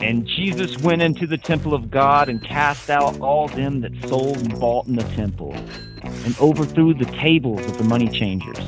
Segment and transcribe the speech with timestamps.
[0.00, 4.36] And Jesus went into the temple of God and cast out all them that sold
[4.36, 5.52] and bought in the temple,
[6.02, 8.58] and overthrew the tables of the money changers,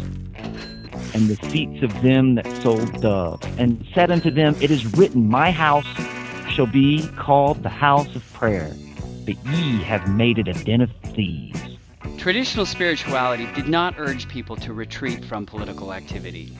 [1.14, 5.28] and the seats of them that sold doves, and said unto them, It is written,
[5.28, 5.86] My house
[6.50, 8.74] shall be called the house of prayer,
[9.24, 11.60] but ye have made it a den of thieves.
[12.18, 16.58] Traditional spirituality did not urge people to retreat from political activity.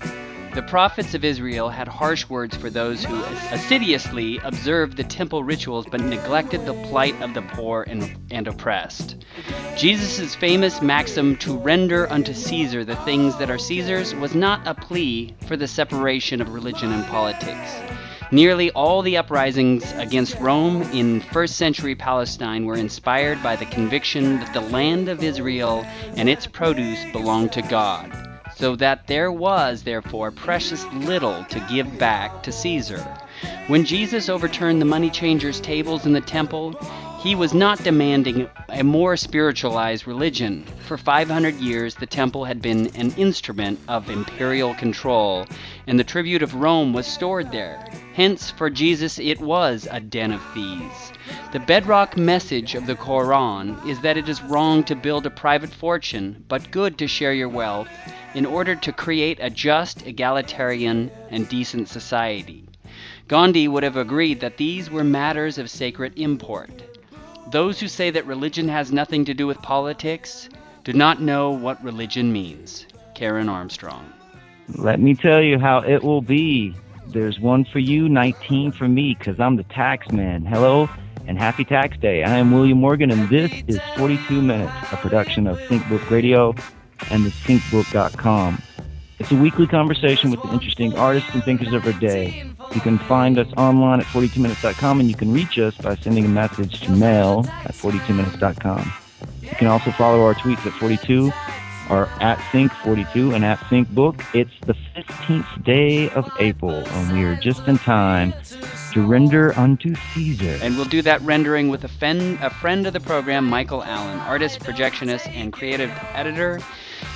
[0.52, 3.22] The prophets of Israel had harsh words for those who
[3.52, 9.14] assiduously observed the temple rituals but neglected the plight of the poor and, and oppressed.
[9.76, 14.74] Jesus' famous maxim to render unto Caesar the things that are Caesar's was not a
[14.74, 17.76] plea for the separation of religion and politics.
[18.32, 24.40] Nearly all the uprisings against Rome in first century Palestine were inspired by the conviction
[24.40, 25.86] that the land of Israel
[26.16, 28.29] and its produce belonged to God
[28.60, 33.02] so that there was, therefore, precious little to give back to Caesar.
[33.68, 36.74] When Jesus overturned the money changers' tables in the temple,
[37.22, 40.64] he was not demanding a more spiritualized religion.
[40.86, 45.46] For 500 years, the temple had been an instrument of imperial control,
[45.86, 47.82] and the tribute of Rome was stored there.
[48.12, 51.12] Hence, for Jesus, it was a den of thieves.
[51.52, 55.70] The bedrock message of the Koran is that it is wrong to build a private
[55.70, 57.88] fortune, but good to share your wealth
[58.34, 62.64] in order to create a just, egalitarian, and decent society.
[63.28, 66.70] Gandhi would have agreed that these were matters of sacred import.
[67.50, 70.48] Those who say that religion has nothing to do with politics
[70.84, 72.86] do not know what religion means.
[73.14, 74.12] Karen Armstrong.
[74.76, 76.74] Let me tell you how it will be.
[77.08, 80.44] There's one for you, 19 for me, because I'm the tax man.
[80.44, 80.88] Hello
[81.26, 82.24] and happy tax day.
[82.24, 86.54] I am William Morgan, and this is 42 Minutes, a production of SyncBook Radio
[87.10, 88.62] and thesyncbook.com.
[89.18, 92.50] It's a weekly conversation with the interesting artists and thinkers of our day.
[92.74, 96.28] You can find us online at 42minutes.com and you can reach us by sending a
[96.28, 98.92] message to mail at 42minutes.com.
[99.42, 101.30] You can also follow our tweets at 42
[101.90, 104.24] or at Sync42 and at SyncBook.
[104.32, 108.32] It's the 15th day of April and we are just in time
[108.92, 110.58] to render unto Caesar.
[110.62, 114.18] And we'll do that rendering with a, fen- a friend of the program, Michael Allen,
[114.20, 116.60] artist, projectionist, and creative editor.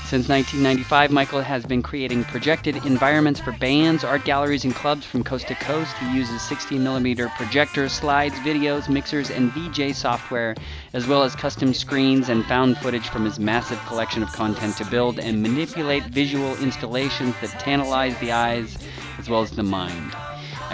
[0.06, 5.24] Since 1995, Michael has been creating projected environments for bands, art galleries, and clubs from
[5.24, 5.96] coast to coast.
[5.96, 10.56] He uses 16mm projectors, slides, videos, mixers, and VJ software,
[10.92, 14.84] as well as custom screens and found footage from his massive collection of content to
[14.84, 18.76] build and manipulate visual installations that tantalize the eyes
[19.18, 20.14] as well as the mind.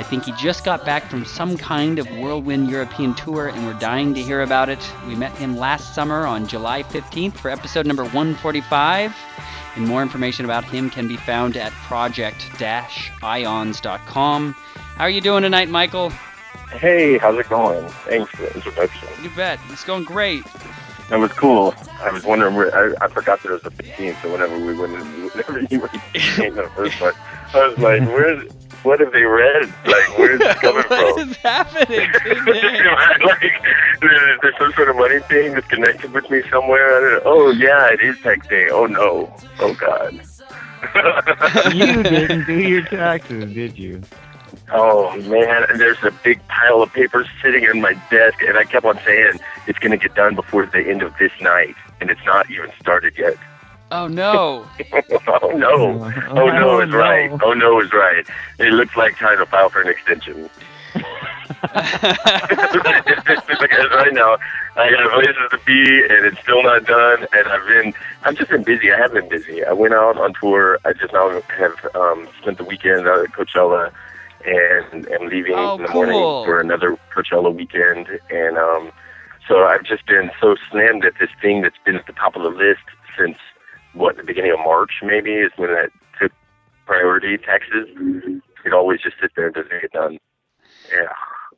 [0.00, 3.75] I think he just got back from some kind of whirlwind European tour, and we're
[3.75, 4.78] dying to hear about it.
[5.06, 9.15] We met him last summer on July 15th for episode number 145.
[9.77, 14.53] And more information about him can be found at project-ions.com.
[14.55, 16.09] How are you doing tonight, Michael?
[16.71, 17.87] Hey, how's it going?
[18.06, 19.06] Thanks for the introduction.
[19.22, 19.61] You bet.
[19.69, 20.44] It's going great.
[21.11, 21.75] That was cool.
[21.99, 24.72] I was wondering where I, I forgot that it was the 15th, so whenever we
[24.72, 25.91] went in, whenever you were
[26.37, 27.12] saying the first one,
[27.53, 28.50] I was like, where's
[28.83, 29.67] what have they read?
[29.85, 31.05] Like, where's it coming what from?
[31.05, 32.01] What is happening?
[33.27, 33.63] like,
[34.01, 36.97] there's, there's some sort of money thing that's connected with me somewhere.
[36.97, 37.21] I don't know.
[37.25, 38.69] Oh, yeah, it is tax day.
[38.71, 39.35] Oh, no.
[39.59, 40.13] Oh, God.
[41.75, 44.03] you didn't do your taxes, did you?
[44.73, 45.65] Oh, man.
[45.69, 48.99] And there's a big pile of papers sitting on my desk, and I kept on
[49.05, 52.51] saying it's going to get done before the end of this night, and it's not
[52.51, 53.37] even started yet.
[53.93, 54.67] Oh no!
[55.43, 56.12] oh no!
[56.31, 57.31] Oh no is right.
[57.43, 58.25] Oh no is right.
[58.59, 60.49] It looks like trying to file for an extension.
[61.61, 61.83] because
[63.91, 64.37] right now
[64.77, 67.93] I got places to be and it's still not done and I've been
[68.23, 68.93] I've just been busy.
[68.93, 69.65] I have been busy.
[69.65, 70.79] I went out on tour.
[70.84, 73.93] I just now have um spent the weekend out at Coachella
[74.47, 76.45] and am leaving Oh, in the morning cool.
[76.45, 78.93] for another Coachella weekend and um
[79.49, 82.43] so I've just been so slammed at this thing that's been at the top of
[82.43, 82.82] the list
[83.19, 83.37] since
[83.94, 85.90] what the beginning of March maybe is when that
[86.20, 86.32] took
[86.87, 87.88] priority taxes.
[88.64, 90.19] It always just sit there and doesn't get done.
[90.92, 91.12] Yeah.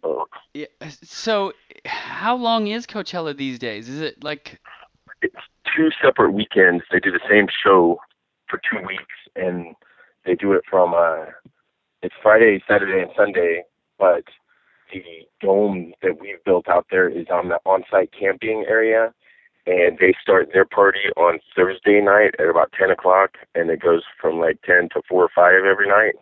[0.04, 0.26] Oh.
[0.54, 0.66] Yeah,
[1.02, 1.52] so,
[1.86, 3.88] how long is Coachella these days?
[3.88, 4.60] Is it like
[5.22, 5.34] It's
[5.76, 6.82] two separate weekends.
[6.90, 7.98] They do the same show
[8.48, 9.74] for two weeks, and
[10.24, 11.26] they do it from uh,
[12.02, 13.62] it's Friday, Saturday, and Sunday.
[13.98, 14.24] But
[14.92, 15.02] the
[15.40, 19.14] dome that we've built out there is on the on-site camping area,
[19.66, 24.02] and they start their party on Thursday night at about 10 o'clock, and it goes
[24.20, 26.14] from like 10 to 4 or 5 every night.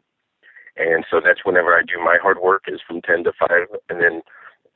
[0.77, 3.51] And so that's whenever I do my hard work is from 10 to 5,
[3.89, 4.23] and then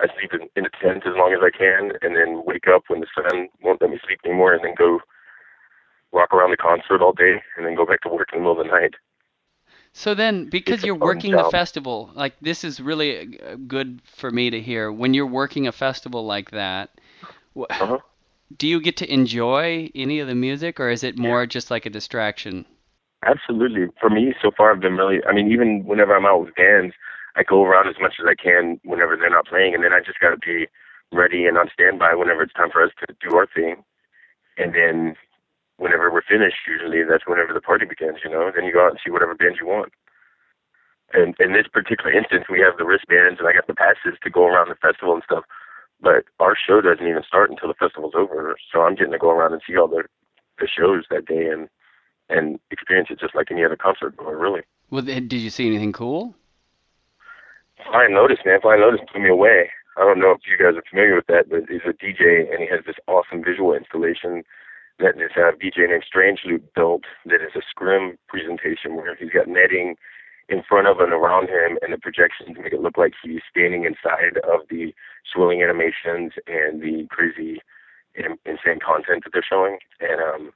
[0.01, 2.85] I sleep in, in a tent as long as I can, and then wake up
[2.89, 5.01] when the sun won't let me sleep anymore, and then go
[6.13, 8.61] walk around the concert all day, and then go back to work in the middle
[8.61, 8.95] of the night.
[9.93, 14.31] So then, because It's you're working the festival, like this is really uh, good for
[14.31, 14.91] me to hear.
[14.91, 16.91] When you're working a festival like that,
[17.57, 17.99] Uh-huh.
[18.57, 21.87] Do you get to enjoy any of the music, or is it more just like
[21.87, 22.65] a distraction?
[23.25, 23.87] Absolutely.
[24.01, 25.25] For me, so far, I've been really.
[25.25, 26.95] I mean, even whenever I'm out with bands,
[27.37, 30.01] I go around as much as I can whenever they're not playing, and then I
[30.01, 30.67] just got to be
[31.13, 33.83] ready and on standby whenever it's time for us to do our thing.
[34.59, 35.17] And then,
[35.79, 38.19] whenever we're finished, usually that's whenever the party begins.
[38.23, 39.93] You know, then you go out and see whatever bands you want.
[41.13, 44.31] And in this particular instance, we have the wristbands, and I got the passes to
[44.31, 45.45] go around the festival and stuff.
[46.05, 49.31] But our show doesn't even start until the festival's over, so I'm getting to go
[49.31, 50.05] around and see all the
[50.61, 51.69] the shows that day and
[52.29, 54.61] and experience it just like any other concert goer, really.
[54.91, 56.35] Well, did you see anything cool?
[57.91, 58.61] Flying Lotus, man.
[58.61, 59.71] Flying Lotus blew me away.
[59.97, 62.61] I don't know if you guys are familiar with that, but he's a DJ and
[62.61, 64.43] he has this awesome visual installation
[64.99, 69.49] that this uh, DJ named Strangeloop built that is a scrim presentation where he's got
[69.49, 69.97] netting
[70.49, 73.85] in front of and around him and the projections make it look like he's standing
[73.85, 74.95] inside of the
[75.33, 77.61] swirling animations and the crazy
[78.17, 79.79] insane content that they're showing.
[80.01, 80.53] And um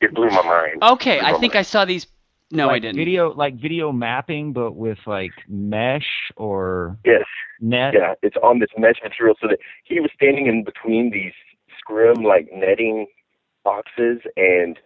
[0.00, 0.82] it blew my mind.
[0.82, 2.06] Okay, I my think I saw these.
[2.50, 2.96] No, like I didn't.
[2.96, 7.24] Video like video mapping, but with like mesh or Yes.
[7.60, 7.94] net.
[7.94, 11.32] Yeah, it's on this mesh material so that he was standing in between these
[11.78, 13.06] scrim like netting
[13.62, 14.78] boxes and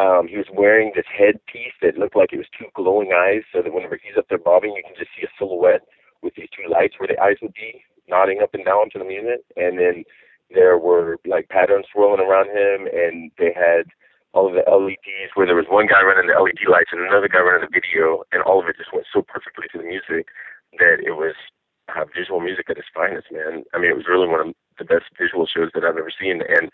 [0.00, 3.60] um he was wearing this headpiece that looked like it was two glowing eyes so
[3.60, 5.84] that whenever he's up there bobbing you can just see a silhouette
[6.22, 9.04] with these two lights where the eyes would be nodding up and down to the
[9.04, 10.04] music and then
[10.50, 13.84] there were like patterns swirling around him and they had
[14.32, 17.28] all of the LEDs where there was one guy running the LED lights and another
[17.28, 20.26] guy running the video and all of it just went so perfectly to the music
[20.78, 21.34] that it was
[21.96, 23.64] uh, visual music at its finest, man.
[23.74, 26.42] I mean, it was really one of the best visual shows that I've ever seen,
[26.46, 26.70] and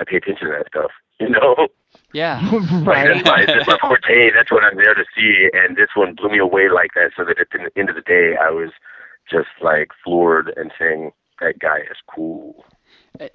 [0.00, 0.90] I pay attention to that stuff.
[1.20, 1.66] You know,
[2.12, 2.38] Yeah.
[2.52, 3.08] like right.
[3.12, 4.30] that's my that's my forte.
[4.32, 7.10] That's what I'm there to see, and this one blew me away like that.
[7.16, 8.70] So that at the end of the day, I was
[9.28, 11.10] just like floored and saying,
[11.40, 12.64] "That guy is cool."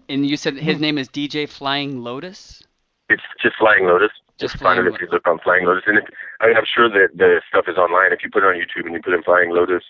[0.08, 2.64] And you said his name is DJ Flying Lotus.
[3.10, 4.12] It's just Flying Lotus.
[4.40, 6.06] Just Just find it Flying if you look on Flying Lotus, and if,
[6.40, 8.14] I mean, I'm sure that the stuff is online.
[8.14, 9.84] If you put it on YouTube and you put in Flying Lotus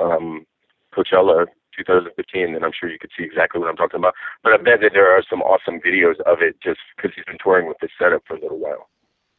[0.00, 0.44] um,
[0.92, 1.46] Coachella
[1.76, 4.14] 2015, then I'm sure you could see exactly what I'm talking about.
[4.42, 7.38] But I bet that there are some awesome videos of it just because he's been
[7.42, 8.88] touring with this setup for a little while.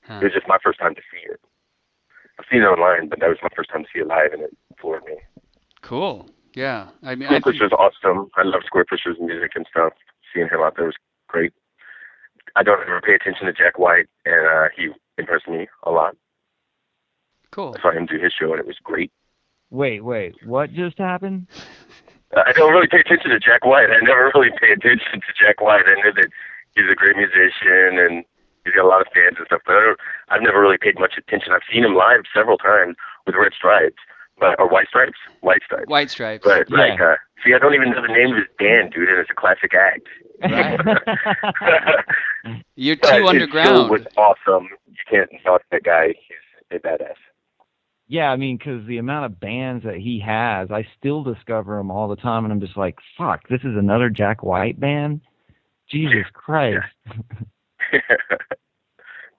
[0.03, 0.19] Huh.
[0.21, 1.39] It was just my first time to see it.
[2.39, 4.43] I've seen it online, but that was my first time to see it live, and
[4.43, 5.17] it floored me.
[5.81, 6.29] Cool.
[6.53, 6.89] Yeah.
[7.03, 8.29] I mean, I Squarepusher's awesome.
[8.35, 9.93] I love Squarepusher's music and stuff.
[10.33, 10.95] Seeing him out there was
[11.27, 11.53] great.
[12.55, 16.15] I don't ever pay attention to Jack White, and uh, he impressed me a lot.
[17.51, 17.75] cool.
[17.77, 19.11] I saw him do his show, and it was great.
[19.69, 20.35] Wait, wait.
[20.45, 21.47] What just happened?
[22.35, 23.89] I don't really pay attention to Jack White.
[23.89, 25.85] I never really pay attention to Jack White.
[25.87, 26.27] I know that
[26.75, 28.25] he's a great musician and
[28.65, 30.99] he's got a lot of fans and stuff, but I don't, I've never really paid
[30.99, 31.53] much attention.
[31.53, 32.95] I've seen him live several times
[33.25, 33.95] with Red Stripes,
[34.39, 35.87] but or White Stripes, White Stripes.
[35.87, 36.43] White Stripes.
[36.45, 36.77] But Yeah.
[36.77, 37.15] like, uh,
[37.45, 39.73] see, I don't even know the name of his band, dude, and it's a classic
[39.73, 40.07] act.
[42.75, 43.67] You're But too his underground.
[43.87, 44.67] Show was awesome.
[44.87, 46.07] You can't knock that guy.
[46.09, 46.37] He's
[46.71, 47.15] a badass.
[48.07, 51.91] Yeah, I mean, because the amount of bands that he has, I still discover them
[51.91, 55.21] all the time, and I'm just like, fuck, this is another Jack White band.
[55.89, 56.85] Jesus Christ.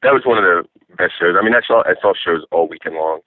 [0.02, 0.64] that was one of the
[0.97, 1.35] best shows.
[1.38, 3.21] I mean, I saw I saw shows all weekend long,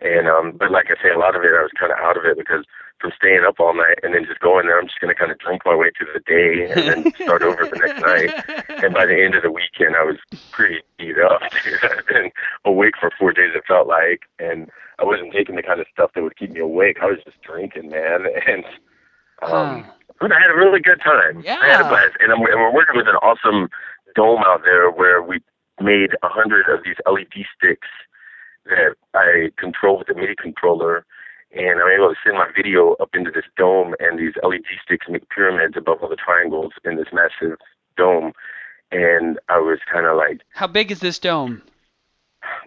[0.00, 2.16] and um, but like I say, a lot of it I was kind of out
[2.16, 2.64] of it because
[3.00, 5.38] from staying up all night and then just going there, I'm just gonna kind of
[5.38, 8.84] drink my way through the day and then start over the next night.
[8.84, 10.16] And by the end of the weekend, I was
[10.50, 11.40] pretty beat up.
[11.82, 12.30] I've been
[12.64, 13.52] awake for four days.
[13.54, 16.60] It felt like, and I wasn't taking the kind of stuff that would keep me
[16.60, 16.98] awake.
[17.02, 18.64] I was just drinking, man, and.
[19.42, 19.92] Um, Huh.
[20.20, 21.40] but I had a really good time.
[21.40, 21.56] Yeah.
[21.62, 23.70] I had a blast, and, I'm, and we're working with an awesome
[24.14, 25.40] dome out there where we
[25.80, 27.88] made a hundred of these LED sticks
[28.66, 31.06] that I control with a MIDI controller,
[31.52, 35.06] and I'm able to send my video up into this dome, and these LED sticks
[35.08, 37.58] make pyramids above all the triangles in this massive
[37.96, 38.32] dome.
[38.92, 41.62] And I was kind of like, How big is this dome?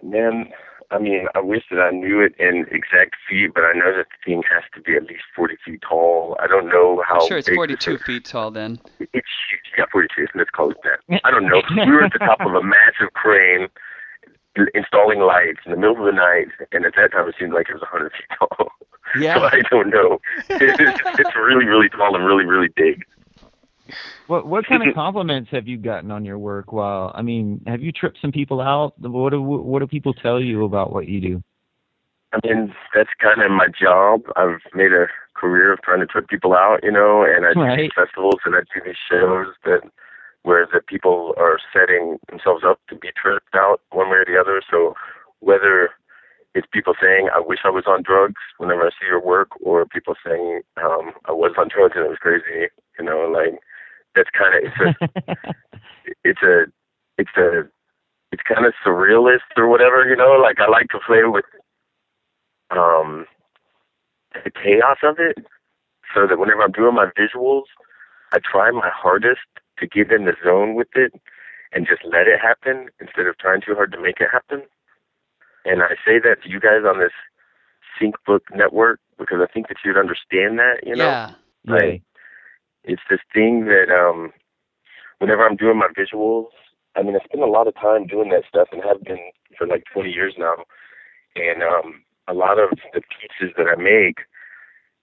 [0.02, 0.50] man,
[0.90, 4.06] I mean, I wish that I knew it in exact feet, but I know that
[4.10, 6.36] the thing has to be at least 40 feet tall.
[6.40, 7.20] I don't know how.
[7.20, 8.78] I'm sure it's big 42 feet tall then.
[9.00, 9.74] It's huge.
[9.76, 10.26] Yeah, 42.
[10.34, 11.20] Let's call it that.
[11.24, 11.62] I don't know.
[11.70, 13.68] We were at the top of a massive crane
[14.74, 17.68] installing lights in the middle of the night, and at that time it seemed like
[17.68, 18.68] it was 100 feet tall.
[19.20, 19.36] Yeah.
[19.36, 20.18] So I don't know.
[20.48, 23.04] It's, it's really, really tall and really, really big.
[24.26, 26.72] What what kind of compliments have you gotten on your work?
[26.72, 28.94] While I mean, have you tripped some people out?
[28.98, 31.42] What do what do people tell you about what you do?
[32.32, 34.22] I mean, that's kind of my job.
[34.36, 37.60] I've made a career of trying to trip people out, you know, and I do
[37.60, 37.92] Right.
[37.94, 39.82] festivals and I do these shows that
[40.44, 44.38] where the people are setting themselves up to be tripped out one way or the
[44.38, 44.62] other.
[44.70, 44.94] So
[45.40, 45.90] whether
[46.54, 49.84] it's people saying, "I wish I was on drugs" whenever I see your work, or
[49.86, 53.58] people saying, um, "I was on drugs and it was crazy." You know, like
[54.14, 54.72] that's kind of
[56.24, 56.64] it's a it's a
[57.18, 57.68] it's a
[58.32, 60.06] it's kind of surrealist or whatever.
[60.06, 61.46] You know, like I like to play with
[62.70, 63.26] um
[64.44, 65.38] the chaos of it,
[66.14, 67.64] so that whenever I'm doing my visuals,
[68.32, 69.40] I try my hardest
[69.84, 71.12] to get in the zone with it
[71.72, 74.62] and just let it happen instead of trying too hard to make it happen.
[75.64, 77.12] And I say that to you guys on this
[77.98, 81.08] Sync Book Network because I think that you'd understand that, you know?
[81.08, 81.32] Yeah.
[81.66, 82.02] Like,
[82.84, 84.32] it's this thing that um
[85.18, 86.48] whenever I'm doing my visuals,
[86.96, 89.66] I mean, I spend a lot of time doing that stuff and have been for
[89.66, 90.54] like 20 years now.
[91.36, 94.20] And um a lot of the pieces that I make,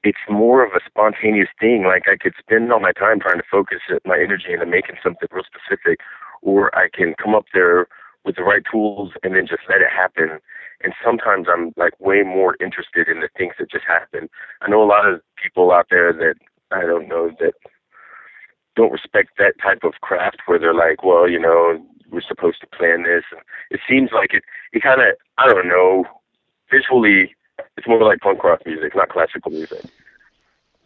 [0.04, 1.84] it's more of a spontaneous thing.
[1.84, 5.28] Like I could spend all my time trying to focus my energy into making something
[5.32, 6.00] real specific,
[6.42, 7.88] or I can come up there
[8.26, 10.40] with the right tools and then just let it happen.
[10.84, 14.30] And sometimes I'm like way more interested in the things that just happen.
[14.62, 16.36] I know a lot of people out there that
[16.72, 17.54] I don't know that
[18.76, 22.68] don't respect that type of craft where they're like, well, you know, we're supposed to
[22.68, 23.24] plan this.
[23.32, 24.44] And it seems like it,
[24.74, 26.06] it kind of, I don't know,
[26.72, 27.36] visually,
[27.78, 29.84] it's more like punk rock music, not classical music.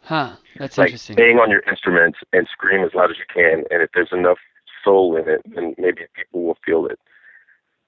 [0.00, 0.36] Huh.
[0.58, 1.16] That's like interesting.
[1.16, 3.64] bang on your instruments and scream as loud as you can.
[3.70, 4.38] And if there's enough
[4.84, 6.98] soul in it, then maybe people will feel it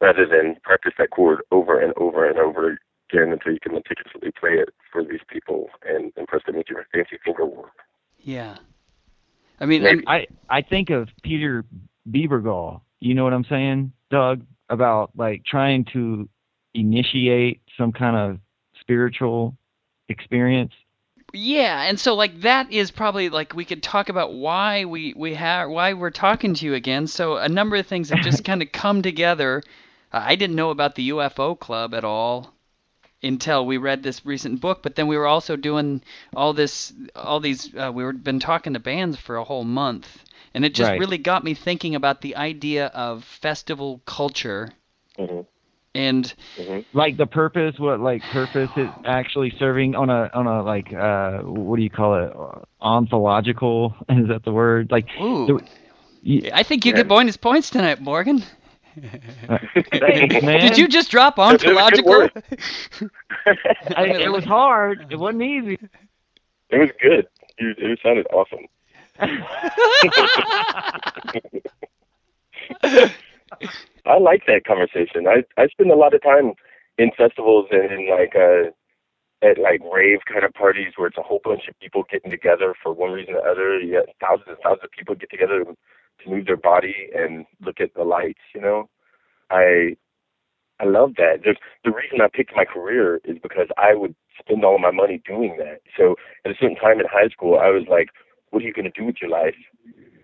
[0.00, 2.78] rather than practice that chord over and over and over
[3.10, 6.84] again until you can meticulously play it for these people and impress them with your
[6.92, 7.72] fancy finger work.
[8.18, 8.56] Yeah.
[9.60, 10.04] I mean, Maybe.
[10.06, 11.64] I'm- I I think of Peter
[12.10, 12.80] Bebergal.
[13.00, 14.44] You know what I'm saying, Doug?
[14.70, 16.28] About like trying to
[16.74, 18.38] initiate some kind of
[18.88, 19.54] spiritual
[20.08, 20.72] experience.
[21.34, 25.34] Yeah, and so like that is probably like we could talk about why we we
[25.34, 27.06] have why we're talking to you again.
[27.06, 29.62] So a number of things have just kind of come together.
[30.12, 32.52] Uh, I didn't know about the UFO Club at all
[33.22, 36.02] until we read this recent book, but then we were also doing
[36.34, 40.24] all this all these uh, we were been talking to bands for a whole month.
[40.54, 40.98] And it just Right.
[40.98, 44.70] really got me thinking about the idea of festival culture
[45.18, 45.40] hmm
[45.94, 50.62] and hmm Like the purpose, what like purpose is actually serving on a on a
[50.62, 52.32] like uh what do you call it?
[52.80, 54.90] Ontological is that the word?
[54.90, 55.46] Like ooh.
[55.46, 55.60] the-
[56.24, 56.96] y- I think you Yeah.
[56.96, 58.42] get bonus points tonight, Morgan.
[60.00, 60.36] thanks.
[60.60, 62.10] Did you just drop That is a ontological?
[62.10, 62.30] word.
[63.96, 65.06] I, it was hard.
[65.10, 65.78] It wasn't easy.
[66.70, 67.26] It was good.
[67.58, 68.66] You, it sounded awesome.
[74.08, 75.28] I like that conversation.
[75.28, 76.54] I I spend a lot of time
[76.98, 78.70] in festivals and in like uh
[79.42, 82.74] at like rave kind of parties where it's a whole bunch of people getting together
[82.82, 83.80] for one reason or other.
[83.80, 85.76] You got thousands and thousands of people get together to,
[86.28, 88.40] move their body and look at the lights.
[88.54, 88.90] You know,
[89.50, 89.96] I
[90.80, 91.40] I love that.
[91.44, 94.92] There's the reason I picked my career is because I would spend all of my
[94.92, 95.80] money doing that.
[95.96, 98.08] So at a certain time in high school, I was like,
[98.50, 99.56] "What are you going to do with your life?"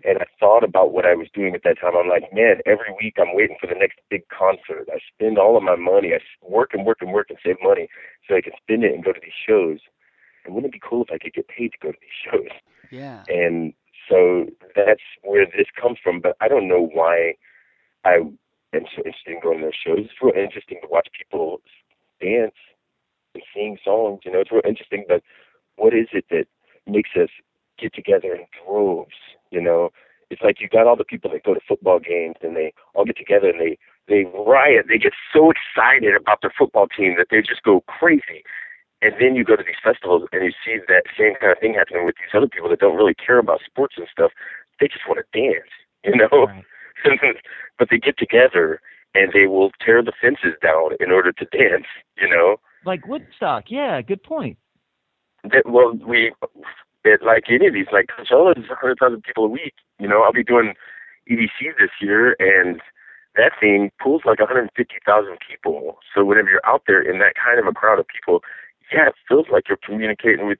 [0.05, 1.93] And I thought about what I was doing at that time.
[1.97, 4.87] I'm like, man, every week I'm waiting for the next big concert.
[4.93, 6.13] I spend all of my money.
[6.13, 7.87] I work and work and work and save money
[8.27, 9.79] so I can spend it and go to these shows.
[10.45, 12.53] And wouldn't it be cool if I could get paid to go to these shows?
[12.91, 13.23] Yeah.
[13.27, 13.73] And
[14.09, 14.45] so
[14.75, 16.19] that's where this comes from.
[16.21, 17.33] But I don't know why
[18.03, 18.17] I
[18.73, 20.05] am so interested in going to those shows.
[20.05, 21.61] It's real interesting to watch people
[22.21, 22.55] dance
[23.33, 24.21] and sing songs.
[24.25, 25.05] You know, it's real interesting.
[25.07, 25.23] But
[25.77, 26.45] what is it that
[26.85, 27.29] makes us
[27.79, 29.17] get together in droves?
[29.51, 29.89] You know,
[30.45, 33.17] like you got all the people that go to football games and they all get
[33.17, 34.85] together and they they riot.
[34.87, 38.45] They get so excited about their football team that they just go crazy.
[39.01, 41.73] And then you go to these festivals and you see that same kind of thing
[41.73, 44.31] happening with these other people that don't really care about sports and stuff.
[44.79, 45.73] They just want to dance,
[46.03, 46.47] you know.
[46.47, 46.63] Right.
[47.79, 48.79] but they get together
[49.13, 51.85] and they will tear the fences down in order to dance,
[52.17, 52.57] you know.
[52.85, 53.65] Like Woodstock.
[53.69, 54.57] Yeah, good point.
[55.43, 56.31] That, well, we
[57.21, 59.73] like any of these, like Coachella is 100,000 people a week.
[59.99, 60.73] You know, I'll be doing
[61.29, 62.81] EDC this year, and
[63.35, 65.97] that thing pulls like 150,000 people.
[66.13, 68.41] So whenever you're out there in that kind of a crowd of people,
[68.93, 70.59] yeah, it feels like you're communicating with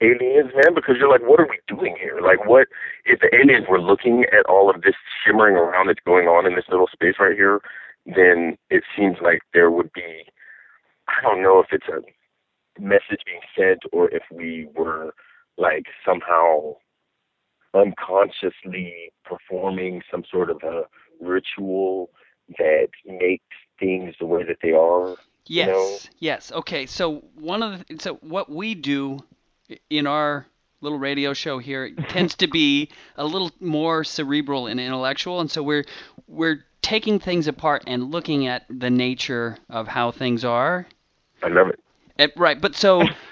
[0.00, 2.20] aliens, man, because you're like, what are we doing here?
[2.22, 2.68] Like, what
[3.04, 6.54] if the aliens were looking at all of this shimmering around that's going on in
[6.54, 7.60] this little space right here?
[8.06, 10.24] Then it seems like there would be,
[11.08, 12.00] I don't know if it's a
[12.80, 15.14] message being sent or if we were
[15.60, 16.74] like somehow
[17.74, 20.82] unconsciously performing some sort of a
[21.20, 22.10] ritual
[22.58, 23.44] that makes
[23.78, 25.16] things the way that they are.
[25.46, 25.68] Yes.
[25.68, 25.98] know?
[26.18, 26.52] Yes.
[26.52, 26.86] Okay.
[26.86, 29.20] So one of the so what we do
[29.88, 30.46] in our
[30.80, 35.62] little radio show here tends to be a little more cerebral and intellectual, and so
[35.62, 35.84] we're
[36.26, 40.86] we're taking things apart and looking at the nature of how things are
[41.42, 41.80] I love it.
[42.18, 43.02] It- right, but so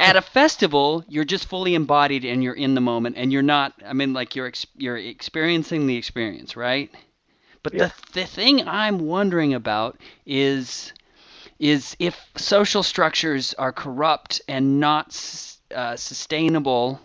[0.00, 3.74] at a festival, you're just fully embodied and you're in the moment, and you're not.
[3.86, 6.90] I mean, like you're ex- you're experiencing the experience, right?
[7.62, 7.78] But Yeah.
[7.78, 10.92] the the thing I'm wondering about is
[11.58, 15.08] is if social structures are corrupt and not
[15.74, 17.00] uh, sustainable.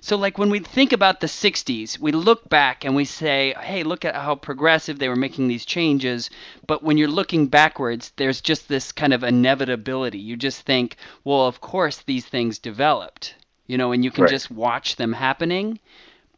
[0.00, 3.82] So, like when we think about the 60s, we look back and we say, hey,
[3.82, 6.30] look at how progressive they were making these changes.
[6.66, 10.18] But when you're looking backwards, there's just this kind of inevitability.
[10.18, 13.34] You just think, well, of course these things developed,
[13.66, 14.26] you know, and you can Right.
[14.26, 15.78] just watch them happening.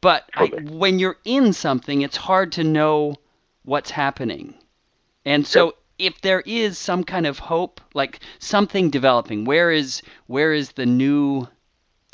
[0.01, 3.17] But I, when you're in something, it's hard to know
[3.65, 4.55] what's happening.
[5.27, 10.53] And so if there is some kind of hope, like something developing, where is where
[10.55, 11.47] is the new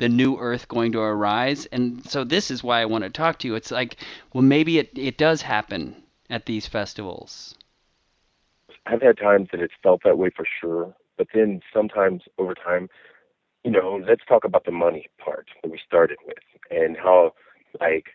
[0.02, 1.66] the new earth going to arise?
[1.66, 3.54] And so this is why I want to talk to you.
[3.54, 3.98] It's like,
[4.32, 5.94] well maybe it, it does happen
[6.28, 7.54] at these festivals.
[8.86, 12.90] I've had times that it's felt that way for sure, but then sometimes over time,
[13.62, 17.32] you know, let's talk about the money part that we started with and how,
[17.80, 18.06] like,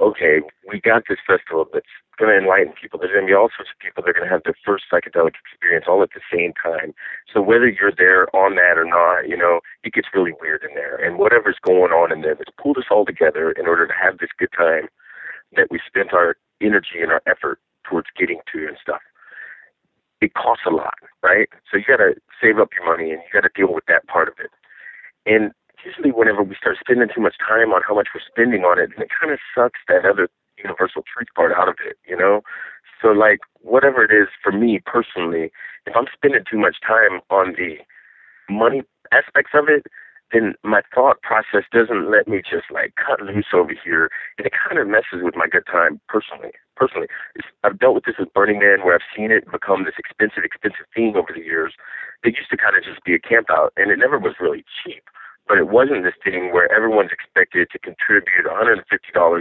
[0.00, 1.86] okay, we got this festival that's
[2.18, 2.98] going to enlighten people.
[2.98, 4.84] There's going to be all sorts of people that are going to have their first
[4.90, 6.94] psychedelic experience all at the same time.
[7.32, 10.74] So whether you're there on that or not, you know, it gets really weird in
[10.74, 10.96] there.
[10.96, 14.18] And whatever's going on in there that's pulled us all together in order to have
[14.18, 14.88] this good time
[15.56, 17.58] that we spent our energy and our effort
[17.88, 19.02] towards getting to and stuff
[20.24, 21.48] it costs a lot, right?
[21.70, 24.06] So you got to save up your money and you got to deal with that
[24.06, 24.50] part of it.
[25.26, 25.52] And
[25.84, 28.90] usually, whenever we start spending too much time on how much we're spending on it,
[28.96, 32.42] it kind of sucks that other universal truth part out of it, you know?
[33.00, 35.52] So, like, whatever it is for me personally,
[35.86, 37.76] if I'm spending too much time on the
[38.48, 39.86] money aspects of it,
[40.32, 44.52] then my thought process doesn't let me just like cut loose over here, and it
[44.52, 46.50] kind of messes with my good time personally.
[46.76, 49.94] Personally, it's, I've dealt with this with Burning Man, where I've seen it become this
[49.96, 51.74] expensive, expensive thing over the years.
[52.24, 54.64] It used to kind of just be a camp out, and it never was really
[54.82, 55.04] cheap.
[55.46, 58.80] But it wasn't this thing where everyone's expected to contribute $150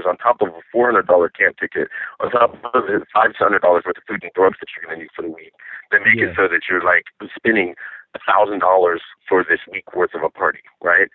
[0.06, 1.88] on top of a $400 camp ticket,
[2.20, 5.12] on top of the $500 worth of food and drugs that you're going to need
[5.16, 5.54] for the week.
[5.92, 6.28] That make Yeah.
[6.28, 7.04] it so that you're like
[7.36, 7.76] spending
[8.16, 11.08] a thousand dollars for this week worth of a party, right?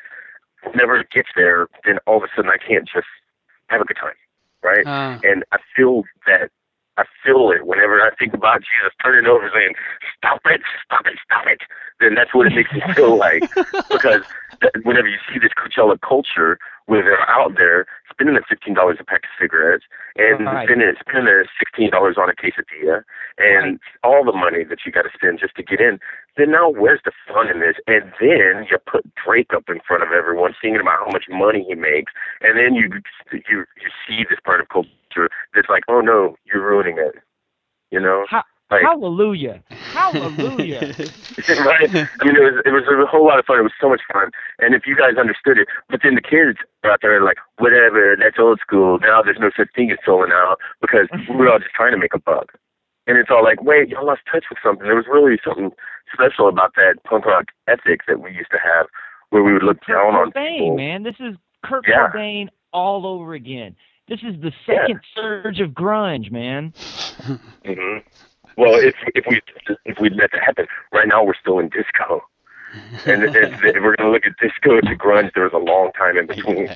[0.64, 3.06] Whenever it gets there, then all of a sudden I can't just
[3.68, 4.16] have a good time,
[4.62, 4.86] right?
[4.86, 6.50] Uh, And I feel that
[6.98, 9.74] I feel it whenever I think about Jesus turning over saying,
[10.18, 11.62] "Stop it, stop it, stop it."
[12.00, 13.46] Then that's what it makes me feel like
[13.90, 14.22] because
[14.60, 18.96] that whenever you see this Coachella culture where they're out there spending the fifteen dollars
[18.98, 19.84] a pack of cigarettes
[20.16, 20.66] and Right.
[20.66, 23.04] spending spending the sixteen dollars on a quesadilla
[23.38, 26.00] and all the money that you got to spend just to get in,
[26.36, 27.76] then now where's the fun in this?
[27.86, 31.62] And then you put Drake up in front of everyone, singing about how much money
[31.62, 32.10] he makes,
[32.42, 32.90] and then you
[33.30, 34.90] you you see this part of culture
[35.54, 37.16] that's like, oh no, you're ruining it.
[37.90, 38.26] You know,
[38.70, 39.62] like Hallelujah.
[39.94, 40.94] Hallelujah.
[41.48, 41.88] right?
[42.20, 43.58] I mean, it was it was a whole lot of fun.
[43.58, 46.58] It was so much fun, and if you guys understood it, but then the kids
[46.84, 48.98] are out there like, whatever, that's old school.
[49.00, 52.14] Now there's no such thing as selling out because we're all just trying to make
[52.14, 52.52] a buck.
[53.06, 54.84] And it's all like, wait, y'all lost touch with something.
[54.84, 55.70] There was really something
[56.12, 58.86] special about that punk rock ethic that we used to have,
[59.30, 60.76] where we would look Kurt down on Cobain, people.
[60.76, 61.02] man.
[61.04, 62.10] This is Kurt Yeah.
[62.12, 63.76] Cobain all over again.
[64.08, 64.80] This is the Yeah.
[64.80, 66.72] second surge of grunge, man.
[67.64, 67.98] hmm
[68.56, 69.40] Well, if if we
[69.84, 72.24] if we let that happen, right now we're still in disco,
[73.06, 76.16] and if, if we're gonna look at disco to grunge, there was a long time
[76.16, 76.70] in between.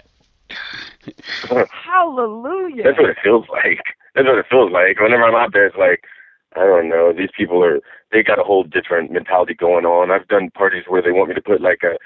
[1.70, 2.84] Hallelujah.
[2.84, 3.82] That's what it feels like.
[4.14, 5.00] That's what it feels like.
[5.00, 6.04] Whenever I'm out there, it's like,
[6.54, 7.80] I don't know, these people are,
[8.12, 10.10] they got a whole different mentality going on.
[10.10, 11.96] I've done parties where they want me to put like a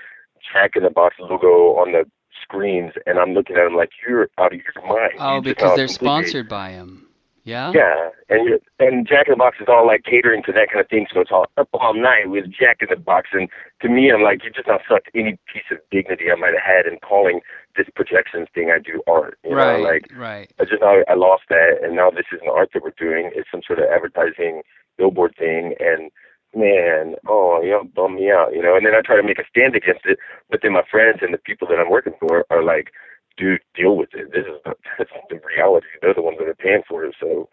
[0.53, 2.05] Jack in the Box logo on the
[2.43, 5.13] screens, and I'm looking at them like, you're out of your mind.
[5.19, 7.03] oh, You because they're completely- sponsored by him.
[7.45, 7.71] Yeah.
[7.73, 10.81] Yeah, and you and Jack in the Box is all like catering to that kind
[10.81, 13.29] of thing, so it's all up all night with Jack in the Box.
[13.33, 13.49] And
[13.83, 16.67] to me, I'm like, you just not sucked any piece of dignity I might have
[16.67, 17.39] had in calling
[17.77, 19.39] this projections thing I do art.
[19.45, 19.79] You right.
[19.79, 20.51] know, like right.
[20.59, 23.31] I just I, I lost that, and now this is an art that we're doing.
[23.37, 24.63] It's some sort of advertising
[24.99, 26.11] billboard thing, and
[26.57, 28.77] man, oh, you know, bum me out, you know.
[28.77, 30.19] And then I try to make a stand against it,
[30.51, 32.93] but then my friends and the people that I'm working for are like,
[33.37, 34.33] dude, deal with it.
[34.33, 35.87] This is the, this is the reality.
[36.01, 37.49] They're the ones that are paying for it, so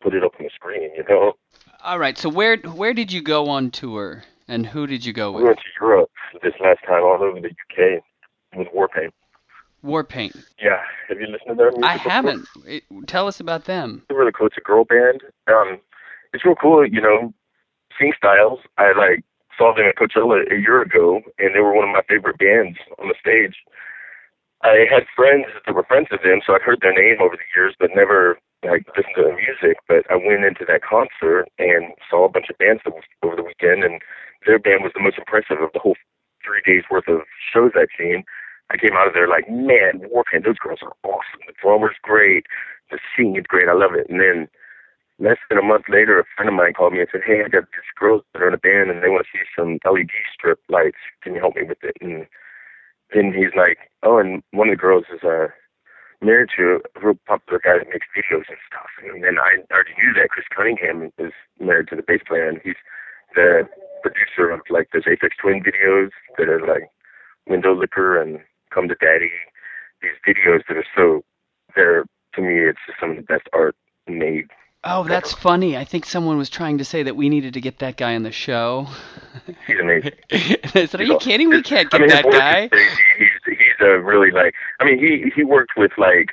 [0.00, 1.32] put it up on the screen, you know.
[1.82, 2.16] All right.
[2.16, 5.42] So where where did you go on tour, and who did you go with?
[5.42, 6.10] We went to Europe
[6.42, 8.02] this last time, all over the UK
[8.56, 9.10] with Warpaint.
[9.84, 10.36] Warpaint.
[10.60, 11.84] Yeah, have you listened to their music?
[11.84, 12.48] I haven't.
[12.66, 14.02] It, tell us about them.
[14.08, 14.48] They're really cool.
[14.48, 15.22] It's a girl band.
[15.46, 15.78] Um,
[16.32, 17.32] it's real cool, you know.
[17.98, 18.60] Sing Styles.
[18.78, 19.24] I like
[19.56, 22.78] saw them at Coachella a year ago, and they were one of my favorite bands
[22.98, 23.58] on the stage.
[24.62, 27.50] I had friends that were friends of them, so I'd heard their name over the
[27.54, 29.78] years, but never like listened to their music.
[29.86, 33.84] But I went into that concert and saw a bunch of bands over the weekend,
[33.84, 34.00] and
[34.46, 35.96] their band was the most impressive of the whole
[36.42, 38.24] three days worth of shows I'd seen.
[38.70, 41.42] I came out of there like, man, Warpaint, those girls are awesome.
[41.46, 42.46] The drummer's great,
[42.90, 44.06] the singing's great, I love it.
[44.10, 44.48] And then
[45.18, 47.48] less than a month later, a friend of mine called me and said, hey, I
[47.48, 50.14] got these girls that are in a band and they want to see some LED
[50.32, 51.02] strip lights.
[51.22, 51.96] Can you help me with it?
[52.00, 52.26] And
[53.14, 55.48] then he's like, oh, and one of the girls is uh,
[56.22, 58.90] married to a real popular guy that makes videos and stuff.
[59.02, 62.60] And then I already knew that Chris Cunningham is married to the bass player, and
[62.62, 62.78] he's
[63.34, 63.68] the
[64.02, 66.90] producer of like those Aphex Twin videos that are like
[67.46, 69.32] Window Licker and Come to Daddy.
[70.02, 71.24] These videos that are so,
[71.74, 72.04] they're
[72.34, 73.74] to me, it's just some of the best art
[74.06, 74.48] made
[74.90, 75.76] Oh, that's funny.
[75.76, 78.22] I think someone was trying to say that we needed to get that guy on
[78.22, 78.86] the show.
[79.66, 80.12] He's amazing.
[80.32, 81.48] I said, "Are you kidding?
[81.50, 82.70] We can't get I mean, that guy."
[83.18, 84.54] He's he's a really like.
[84.80, 86.30] I mean, he he worked with like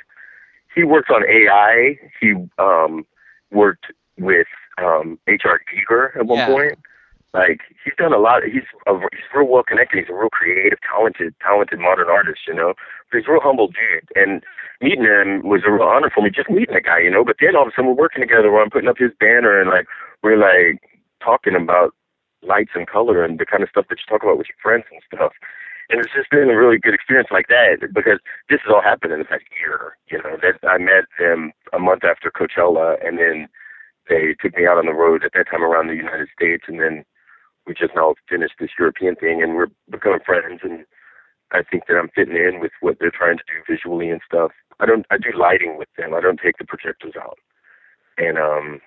[0.74, 1.98] he worked on AI.
[2.20, 3.06] He um
[3.52, 3.86] worked
[4.18, 4.46] with
[4.78, 5.60] um H.R.
[5.72, 6.46] Giger at one Yeah.
[6.46, 6.78] point.
[7.34, 8.42] Like he's done a lot.
[8.44, 9.98] He's a, he's real well connected.
[9.98, 12.40] He's a real creative, talented, talented modern artist.
[12.48, 12.74] You know,
[13.12, 14.08] a real humble dude.
[14.14, 14.42] And
[14.80, 16.30] meeting him was a real honor for me.
[16.30, 17.24] Just meeting the guy, you know.
[17.24, 18.50] But then all of a sudden we're working together.
[18.50, 19.86] Where I'm putting up his banner and like
[20.22, 20.80] we're like
[21.22, 21.94] talking about
[22.42, 24.84] lights and color and the kind of stuff that you talk about with your friends
[24.90, 25.32] and stuff.
[25.88, 28.18] And it's just been a really good experience like that because
[28.50, 29.96] this has all happened in the past year.
[30.10, 33.48] You know, that I met them a month after Coachella, and then
[34.08, 36.80] they took me out on the road at that time around the United States, and
[36.80, 37.04] then
[37.66, 40.60] we just now finished this European thing, and we're becoming friends.
[40.62, 40.86] And
[41.52, 44.50] I think that I'm fitting in with what they're trying to do visually and stuff.
[44.80, 46.12] I don't, I do lighting with them.
[46.14, 47.38] I don't take the projectors out,
[48.18, 48.80] and um,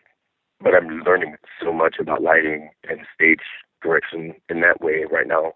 [0.62, 3.39] but I'm learning so much about lighting and stage
[3.82, 5.54] direction in that way right now.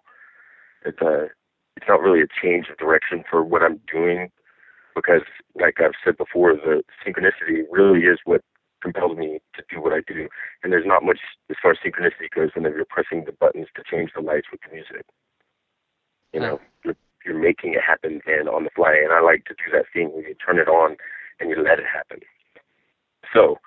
[0.86, 1.28] It's a,
[1.76, 4.30] it's not really a change of direction for what I'm doing
[4.96, 5.22] because,
[5.60, 8.42] like I've said before, the synchronicity really is what
[8.82, 10.28] compels me to do what I do.
[10.64, 13.84] And there's not much as far as synchronicity goes whenever you're pressing the buttons to
[13.90, 15.06] change the lights with the music.
[16.34, 18.96] You know, you're, you're making it happen then on the fly.
[19.02, 20.98] And I like to do that thing where you turn it on
[21.40, 22.20] and you let it happen.
[23.34, 23.60] So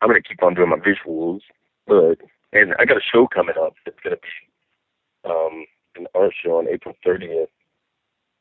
[0.00, 1.40] I'm going to keep on doing my visuals,
[1.86, 2.18] but,
[2.52, 6.58] and I got a show coming up that's going to be um, an art show
[6.58, 7.48] on April 30th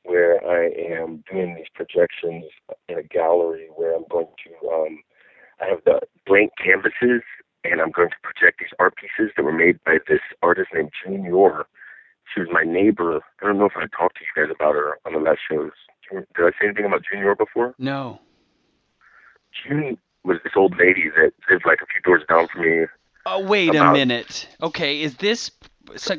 [0.04, 2.46] where I am doing these projections
[2.90, 5.00] in a gallery where I'm going to um,
[5.62, 7.24] I have the blank canvases,
[7.64, 10.92] and I'm going to project these art pieces that were made by this artist named
[11.04, 11.66] June Yor.
[12.34, 13.22] She was my neighbor.
[13.42, 15.72] I don't know if I talked to you guys about her on the last shows.
[16.12, 17.74] Did I say anything about Junior before?
[17.78, 18.20] No.
[19.68, 22.86] June was this old lady that lived like a few doors down from me.
[23.26, 24.48] Oh, wait a minute.
[24.62, 25.52] Okay, is this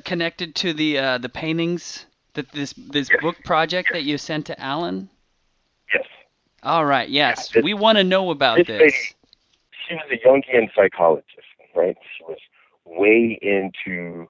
[0.05, 3.21] connected to the uh, the paintings that this this Yes.
[3.23, 5.09] book project that you sent to Alan?
[5.93, 6.05] Yes.
[6.63, 7.09] All right.
[7.09, 8.81] Yes, this- we want to know about this this.
[8.81, 9.15] lady-
[9.89, 11.97] She was a Jungian psychologist, right?
[12.17, 12.39] She was
[12.87, 14.29] way into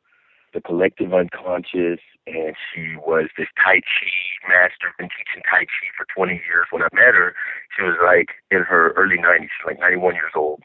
[0.54, 4.08] the collective unconscious, and she was this Tai Chi
[4.48, 6.66] master, been teaching Tai Chi for 20 years.
[6.70, 7.34] When I met her,
[7.76, 10.62] she was like in her early 90s, she's like 91 years old.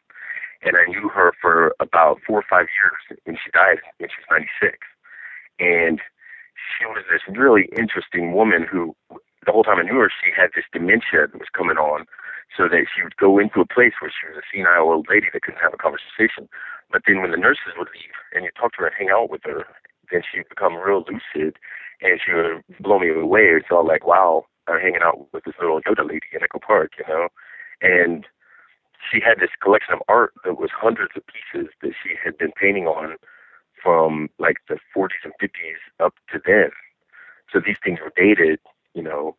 [0.62, 4.22] And I knew her for about four or five years, and she died when she
[4.22, 4.78] was 96.
[5.60, 6.00] And
[6.56, 8.96] she was this really interesting woman who,
[9.46, 12.06] the whole time I knew her, she had this dementia that was coming on,
[12.56, 15.28] so that she would go into a place where she was a senile old lady
[15.32, 16.50] that couldn't have a conversation.
[16.92, 19.30] But then when the nurses would leave and you talk to her and hang out
[19.30, 19.66] with her,
[20.12, 21.58] then she'd become real lucid
[22.02, 23.54] and she would blow me away.
[23.54, 26.92] It's all like, wow, I'm hanging out with this little Yoda lady in Echo Park,
[26.98, 27.28] you know?
[27.82, 28.26] And
[29.00, 32.52] she had this collection of art that was hundreds of pieces that she had been
[32.60, 33.16] painting on
[33.82, 36.72] from like the 40s and 50s up to then.
[37.52, 38.60] So these things were dated,
[38.94, 39.36] you know.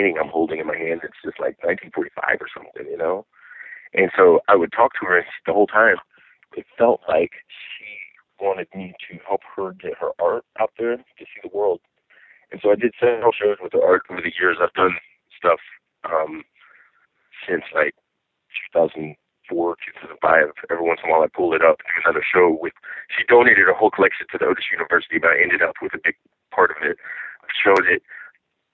[0.00, 3.26] A painting I'm holding in my hand that's just like 1945 or something, you know.
[3.92, 5.96] And so I would talk to her, the whole time
[6.56, 7.86] it felt like she
[8.44, 11.80] wanted me to help her get her art out there to see the world.
[12.50, 14.56] And so I did several shows with her art over the years.
[14.60, 14.96] I've done
[15.36, 15.60] stuff
[16.04, 16.42] um,
[17.46, 17.94] since like
[18.72, 19.14] 2004,
[19.50, 20.44] 2005.
[20.70, 22.72] Every once in a while, I pull it up and do another show with.
[23.12, 26.02] She donated her whole collection to the Otis University, but I ended up with a
[26.02, 26.16] big
[26.50, 26.96] part of it.
[27.44, 28.02] I've showed it.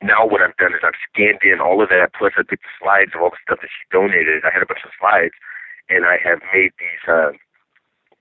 [0.06, 2.74] Now what I've done is I've scanned in all of that, plus I took the
[2.78, 4.46] slides of all the stuff that she donated.
[4.46, 5.34] I had a bunch of slides,
[5.90, 7.34] and I have made these uh,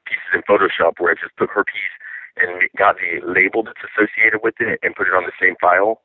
[0.09, 1.93] pieces in Photoshop where I just took her piece
[2.41, 6.01] and got the label that's associated with it and put it on the same file.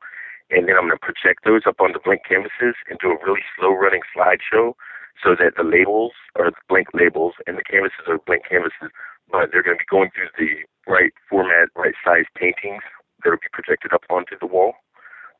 [0.53, 3.23] And then I'm going to project those up on the blank canvases and do a
[3.25, 4.77] really slow running slideshow
[5.17, 8.93] so that the labels are the blank labels and the canvases are blank canvases,
[9.33, 12.85] but they're going to be going through the right format, right size paintings
[13.25, 14.77] that will be projected up onto the wall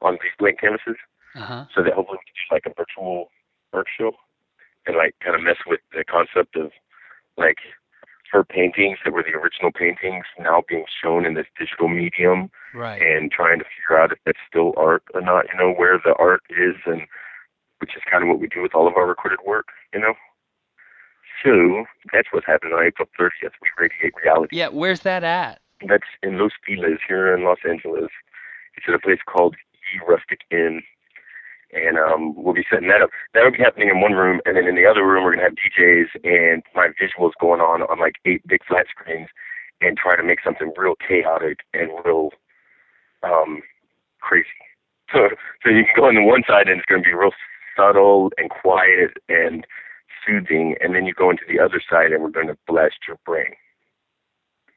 [0.01, 0.97] on these blank canvases
[1.35, 1.65] Uh-huh.
[1.73, 3.29] so that hopefully we can do like a virtual
[3.73, 4.11] art show
[4.85, 6.71] and like kind of mess with the concept of
[7.37, 7.57] like
[8.31, 13.01] her paintings that were the original paintings now being shown in this digital medium right.
[13.01, 16.13] and trying to figure out if that's still art or not, you know, where the
[16.17, 17.01] art is and
[17.79, 20.13] which is kind of what we do with all of our recorded work, you know.
[21.43, 23.51] So that's what's happening on April 30th.
[23.61, 24.55] We radiate reality.
[24.57, 25.59] Yeah, where's that at?
[25.87, 28.11] That's in Los Feliz here in Los Angeles.
[28.75, 29.55] It's at a place called
[30.07, 30.81] Rustic Inn
[31.73, 33.09] and um, we'll be setting that up.
[33.33, 35.55] That'll be happening in one room, and then in the other room we're gonna have
[35.55, 39.29] DJs and my visuals going on on like eight big flat screens,
[39.79, 42.29] and try to make something real chaotic and real
[43.23, 43.61] um,
[44.19, 44.47] crazy.
[45.13, 45.29] So,
[45.63, 47.31] so you can go on the one side and it's gonna be real
[47.75, 49.65] subtle and quiet and
[50.25, 53.53] soothing, and then you go into the other side and we're gonna blast your brain.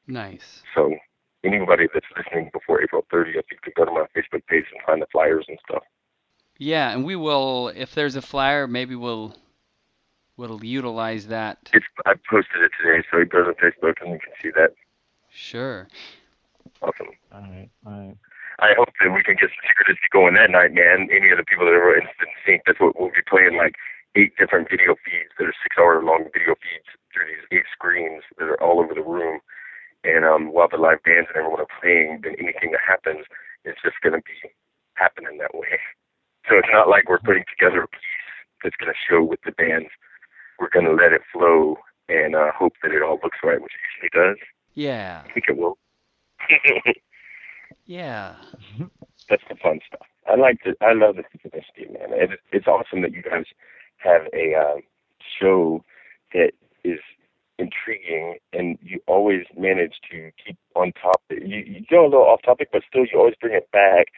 [0.07, 0.63] Nice.
[0.75, 0.95] So
[1.45, 5.03] anybody that's listening before April 30th, you can go to my Facebook page and find
[5.03, 5.83] the flyers and stuff.
[6.59, 9.35] Yeah, and we will if there's a flyer, maybe we'll
[10.37, 11.59] we'll utilize that.
[11.73, 14.75] It's I posted it today, so you go to Facebook and you can see that.
[15.31, 15.89] Sure.
[16.81, 17.09] Awesome.
[17.33, 18.17] All right, all right.
[18.61, 21.09] I hope that we can get some synchronicity going that night, man.
[21.11, 23.75] Any of the people that are instant sync, that's what we'll be playing like
[24.15, 28.23] eight different video feeds that are six hour long video feeds through these eight screens
[28.39, 29.41] that are all over the room.
[30.05, 33.25] And um, while the live bands and everyone are playing, then anything that happens
[33.65, 34.53] is just going to be
[34.95, 35.81] happening that way.
[36.49, 38.29] So it's not like we're putting together a piece
[38.63, 39.89] that's going to show with the bands.
[40.61, 43.73] We're going to let it flow and uh, hope that it all looks right, which
[43.73, 44.39] it usually does.
[44.75, 45.23] Yeah.
[45.25, 45.79] I think it will.
[47.87, 48.35] Yeah.
[49.29, 50.07] That's the fun stuff.
[50.27, 50.75] I like to.
[50.81, 52.11] I love the synchronicity, man.
[52.13, 53.45] It, it's awesome that you guys
[53.99, 54.81] have a uh,
[55.41, 55.85] show
[56.33, 56.99] that is
[57.59, 61.23] intriguing, and you always manage to keep on top.
[61.31, 64.09] You, you go a little off topic, but still, you always bring it back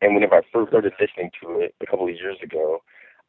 [0.00, 2.82] and whenever I first started listening to it a couple of years ago,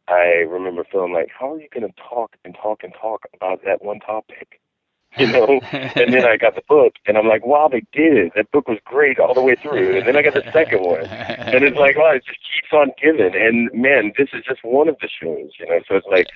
[0.07, 3.63] I remember feeling like, how are you going to talk and talk and talk about
[3.65, 4.59] that one topic?
[5.17, 5.59] You know?
[5.71, 8.17] and then I got the book, and I'm like, wow, they did.
[8.17, 9.97] it That book was great all the way through.
[9.97, 12.91] And then I got the second one, and it's like, wow, it just keeps on
[13.01, 13.33] giving.
[13.33, 15.79] And man, this is just one of the shows, you know?
[15.87, 16.27] So it's like,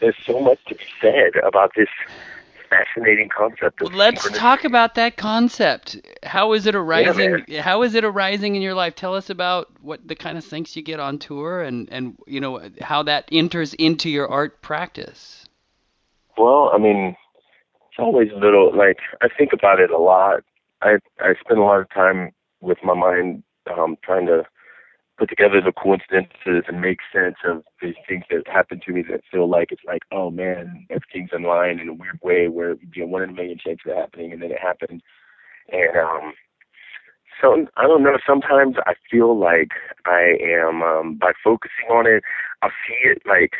[0.00, 1.88] there's so much to be said about this
[2.68, 3.82] fascinating concept.
[3.92, 5.96] Let's talk about that concept.
[6.22, 7.44] How is it arising?
[7.48, 8.94] Yeah, how is it arising in your life?
[8.94, 12.40] Tell us about what the kind of things you get on tour, and and you
[12.40, 15.46] know how that enters into your art practice.
[16.36, 17.16] Well, I mean,
[17.88, 20.42] it's always a little like I think about it a lot.
[20.82, 23.42] I I spend a lot of time with my mind
[23.76, 24.44] um, trying to
[25.16, 29.22] put together the coincidences and make sense of these things that happen to me that
[29.30, 33.00] feel like it's like, oh man, everything's in line in a weird way where be
[33.00, 35.02] a one in a million chance of happening and then it happened.
[35.72, 36.32] And um
[37.40, 39.70] so I don't know, sometimes I feel like
[40.04, 42.22] I am um by focusing on it,
[42.62, 43.54] I'll see it like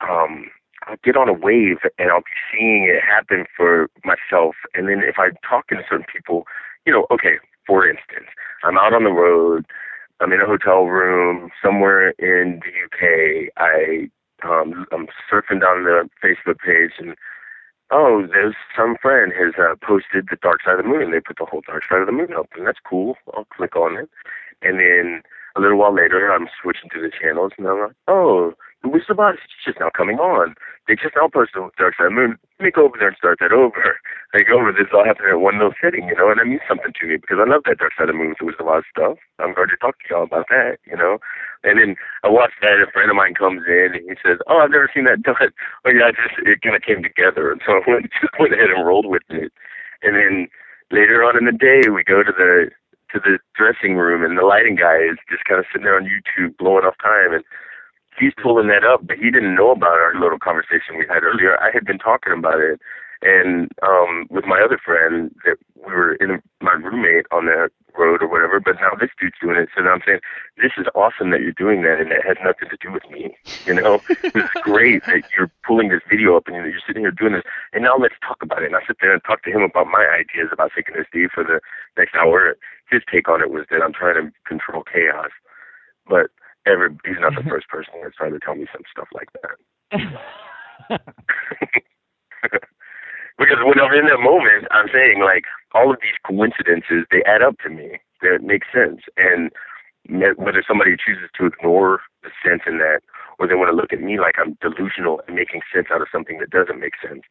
[0.00, 0.46] um
[0.86, 5.02] I'll get on a wave and I'll be seeing it happen for myself and then
[5.06, 6.46] if I'm talking to certain people,
[6.86, 8.28] you know, okay, for instance,
[8.62, 9.66] I'm out on the road
[10.20, 13.50] I'm in a hotel room somewhere in the UK.
[13.56, 14.08] I
[14.46, 17.16] um, I'm surfing down the Facebook page and
[17.90, 21.10] oh, there's some friend has uh, posted the Dark Side of the Moon.
[21.10, 23.16] They put the whole Dark Side of the Moon up, and that's cool.
[23.34, 24.10] I'll click on it,
[24.62, 25.22] and then
[25.56, 29.16] a little while later, I'm switching to the channels, and I'm like, oh, the Wizard
[29.16, 30.54] of Oz is just now coming on.
[30.86, 32.36] They just now posted Dark Side of the Moon.
[32.60, 33.96] Let me go over there and start that over.
[34.34, 36.90] Go over this all happened at one little sitting, you know, and that means something
[36.90, 38.82] to me because I love that Dark Side of the Moon with the Wizard of
[38.90, 39.16] stuff.
[39.38, 41.22] I'm going to talk to y'all about that, you know.
[41.62, 41.94] And then
[42.26, 44.74] I watch that, and a friend of mine comes in and he says, "Oh, I've
[44.74, 45.54] never seen that done."
[45.86, 48.10] Oh yeah, I just it kind of came together, and so I went,
[48.42, 49.54] went ahead and rolled with it.
[50.02, 50.50] And then
[50.90, 52.74] later on in the day, we go to the
[53.14, 56.10] to the dressing room, and the lighting guy is just kind of sitting there on
[56.10, 57.46] YouTube blowing off time, and
[58.18, 61.60] he's pulling that up, but he didn't know about our little conversation we had earlier.
[61.60, 62.80] I had been talking about it,
[63.22, 68.22] and um with my other friend that we were in my roommate on that road
[68.22, 69.68] or whatever, but now this dude's doing it.
[69.74, 70.20] So now I'm saying,
[70.58, 73.36] this is awesome that you're doing that, and it has nothing to do with me.
[73.66, 77.34] You know, it's great that you're pulling this video up and you're sitting here doing
[77.34, 77.44] this.
[77.72, 78.66] And now let's talk about it.
[78.66, 81.30] And I sit there and talk to him about my ideas about taking this synchronicity
[81.30, 81.60] for the
[81.96, 82.56] next hour.
[82.90, 85.30] His take on it was that I'm trying to control chaos,
[86.08, 86.30] but
[86.66, 87.50] every he's not the mm-hmm.
[87.50, 89.56] first person that's trying to tell me some stuff like that.
[93.38, 97.42] because when I'm in that moment, I'm saying like all of these coincidences they add
[97.42, 98.00] up to me.
[98.22, 99.50] They makes sense, and
[100.36, 103.00] whether somebody chooses to ignore the sense in that,
[103.38, 106.08] or they want to look at me like I'm delusional and making sense out of
[106.12, 107.22] something that doesn't make sense.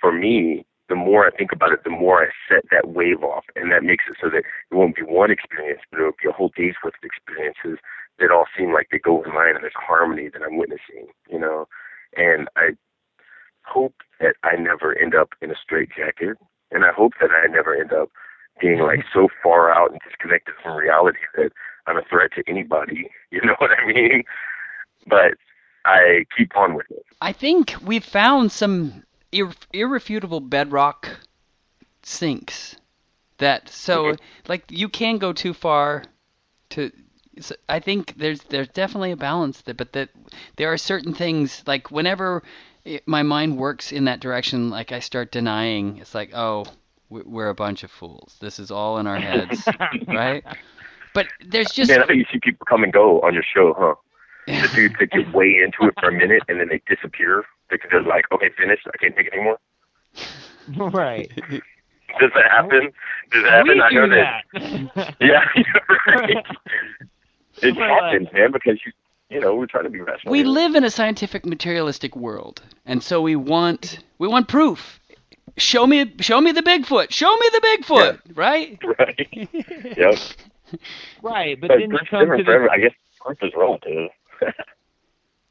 [0.00, 3.44] For me, the more I think about it, the more I set that wave off,
[3.56, 6.32] and that makes it so that it won't be one experience, but it'll be a
[6.32, 7.78] whole day's worth of experiences
[8.22, 11.38] that all seem like they go in line and there's harmony that I'm witnessing, you
[11.38, 11.68] know.
[12.16, 12.70] And I
[13.64, 16.38] hope that I never end up in a straitjacket,
[16.70, 18.10] and I hope that I never end up
[18.60, 21.52] being like so far out and disconnected from reality that
[21.86, 23.10] I'm a threat to anybody.
[23.32, 24.24] You know what I mean?
[25.06, 25.38] But
[25.86, 27.02] I keep on with it.
[27.22, 31.08] I think we've found some ir- irrefutable bedrock
[32.02, 32.76] sinks
[33.38, 34.14] that so
[34.48, 36.04] like you can go too far
[36.68, 36.92] to
[37.40, 40.10] so I think there's there's definitely a balance there but that
[40.56, 42.42] there are certain things like whenever
[42.84, 46.64] it, my mind works in that direction like I start denying it's like oh
[47.08, 49.68] we- we're a bunch of fools this is all in our heads
[50.08, 50.44] right
[51.14, 53.74] but there's just Man, I think you see people come and go on your show,
[53.76, 53.94] huh?
[54.46, 57.90] The dudes that get way into it for a minute and then they disappear because
[57.90, 58.86] they're like, okay, finished.
[58.92, 59.58] I can't take it anymore.
[60.90, 61.30] right.
[62.20, 62.92] Does that happen?
[63.30, 63.74] Does that happen?
[63.74, 65.16] we I do know that.
[65.20, 65.44] Yeah,
[66.08, 66.44] right.
[67.62, 68.92] It happens, man, because you,
[69.30, 70.30] you know, we're trying to be rational.
[70.32, 70.46] we here.
[70.48, 75.00] live in a scientific materialistic world and so we want we want proof
[75.56, 79.96] show me show me the bigfoot show me the bigfoot right Right.
[79.96, 80.18] yep.
[81.22, 83.52] right, but But then you come to different for every, the I guess proof is
[83.56, 84.10] relative.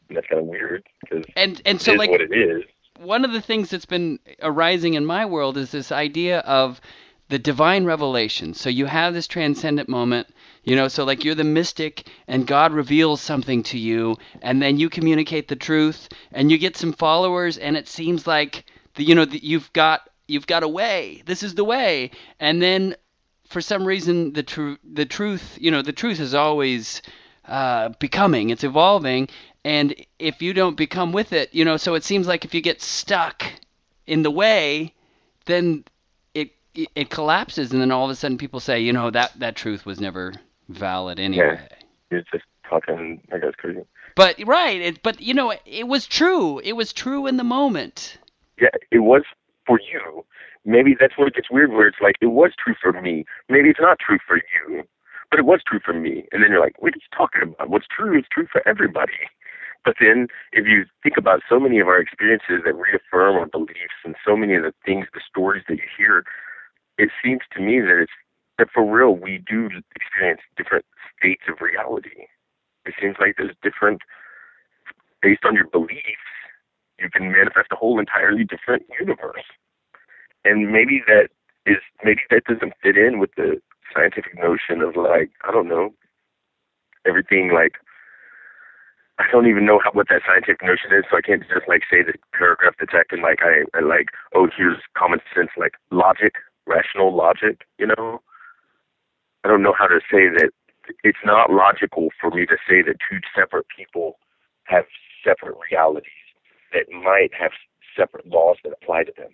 [0.10, 2.64] that's kind of weird because and and so like what it is.
[3.00, 6.82] one of the things that's been arising in my world is this idea of
[7.30, 8.54] the divine revelation.
[8.54, 10.28] So you have this transcendent moment,
[10.64, 14.78] you know, so like you're the mystic and God reveals something to you and then
[14.78, 19.16] you communicate the truth and you get some followers and it seems like the, you
[19.16, 21.24] know that you've got you've got a way.
[21.26, 22.12] This is the way.
[22.40, 22.96] And then
[23.48, 27.02] for some reason the truth the truth, you know, the truth is always
[27.46, 29.28] uh, becoming, it's evolving,
[29.66, 32.62] and if you don't become with it, you know, so it seems like if you
[32.62, 33.44] get stuck
[34.06, 34.94] in the way,
[35.46, 35.84] then
[36.36, 39.32] it it, it collapses, and then all of a sudden people say, you know, that
[39.40, 40.34] that truth was never
[40.74, 41.60] valid anyway.
[42.10, 43.82] You're just talking, I guess, crazy.
[44.16, 46.60] But right, it, but you know, it was true.
[46.60, 48.18] It was true in the moment.
[48.60, 49.24] Yeah, it was
[49.66, 50.26] for you.
[50.66, 53.26] Maybe that's where it gets weird, where it's like, it was true for me.
[53.50, 54.84] Maybe it's not true for you,
[55.32, 56.28] but it was true for me.
[56.32, 57.70] And then you're like, what are you talking about?
[57.70, 59.30] What's true is true for everybody.
[59.84, 64.06] But then if you think about so many of our experiences that reaffirm our beliefs
[64.06, 66.24] and so many of the things, the stories that you hear,
[67.00, 68.12] it seems to me that it's
[68.74, 70.86] for real we do experience different
[71.18, 72.28] states of reality.
[72.86, 74.02] It seems like there's different
[75.22, 76.32] based on your beliefs,
[77.00, 79.46] you can manifest a whole entirely different universe.
[80.44, 81.30] And maybe that
[81.66, 83.62] is maybe that doesn't fit in with the
[83.94, 85.94] scientific notion of like, I don't know,
[87.06, 87.74] everything like
[89.20, 91.84] I don't even know how, what that scientific notion is, so I can't just like
[91.90, 96.34] say the paragraph that's acting like I, I like, oh, here's common sense, like logic,
[96.66, 98.22] rational logic, you know.
[99.44, 100.52] I don't know how to say that.
[101.04, 104.18] It's not logical for me to say that two separate people
[104.66, 104.86] have
[105.24, 106.26] separate realities
[106.74, 107.52] that might have
[107.96, 109.32] separate laws that apply to them.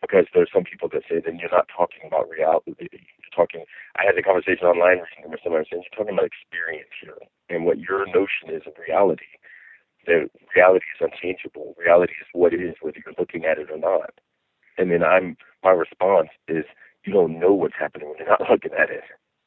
[0.00, 2.74] Because there's some people that say then you're not talking about reality.
[2.78, 3.64] You're talking.
[3.96, 7.64] I had a conversation online recently with somebody saying you're talking about experience here, and
[7.64, 9.30] what your notion is of reality.
[10.06, 11.74] That reality is unchangeable.
[11.78, 14.14] Reality is what it is, whether you're looking at it or not.
[14.78, 16.64] And then I'm my response is
[17.06, 19.04] you don't know what's happening when you're not looking at it.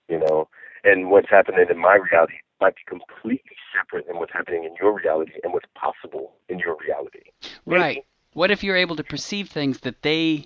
[0.07, 0.47] You know,
[0.83, 4.97] and what's happening in my reality might be completely separate than what's happening in your
[4.97, 7.21] reality and what's possible in your reality.
[7.65, 8.05] Right.
[8.33, 10.45] What if you're able to perceive things that they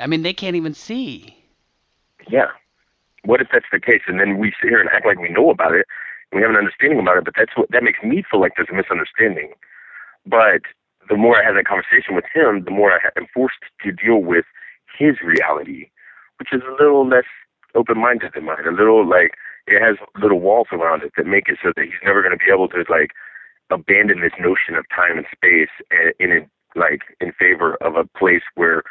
[0.00, 1.36] I mean, they can't even see.
[2.28, 2.48] Yeah.
[3.24, 4.02] What if that's the case?
[4.06, 5.86] And then we sit here and act like we know about it
[6.30, 8.52] and we have an understanding about it, but that's what that makes me feel like
[8.56, 9.52] there's a misunderstanding.
[10.26, 10.62] But
[11.08, 14.18] the more I have that conversation with him, the more I am forced to deal
[14.18, 14.44] with
[14.98, 15.90] his reality,
[16.44, 17.24] which is a little less
[17.74, 19.32] open minded than mine, a little like
[19.66, 22.44] it has little walls around it that make it so that he's never going to
[22.44, 23.12] be able to like
[23.70, 28.04] abandon this notion of time and space and in it like in favor of a
[28.18, 28.82] place where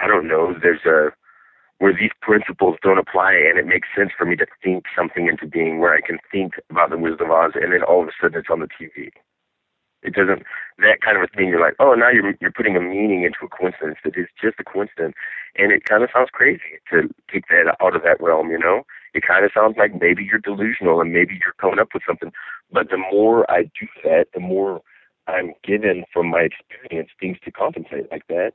[0.00, 1.12] I don't know there's a
[1.78, 5.46] where these principles don't apply and it makes sense for me to think something into
[5.46, 8.12] being where I can think about the Wizard of Oz and then all of a
[8.18, 9.12] sudden it's on the TV.
[10.06, 10.42] It doesn't
[10.78, 11.48] that kind of a thing.
[11.48, 14.60] You're like, oh, now you're you're putting a meaning into a coincidence that is just
[14.60, 15.14] a coincidence,
[15.56, 18.50] and it kind of sounds crazy to take that out of that realm.
[18.50, 21.88] You know, it kind of sounds like maybe you're delusional and maybe you're coming up
[21.92, 22.32] with something.
[22.70, 24.80] But the more I do that, the more
[25.26, 28.52] I'm given from my experience things to contemplate like that.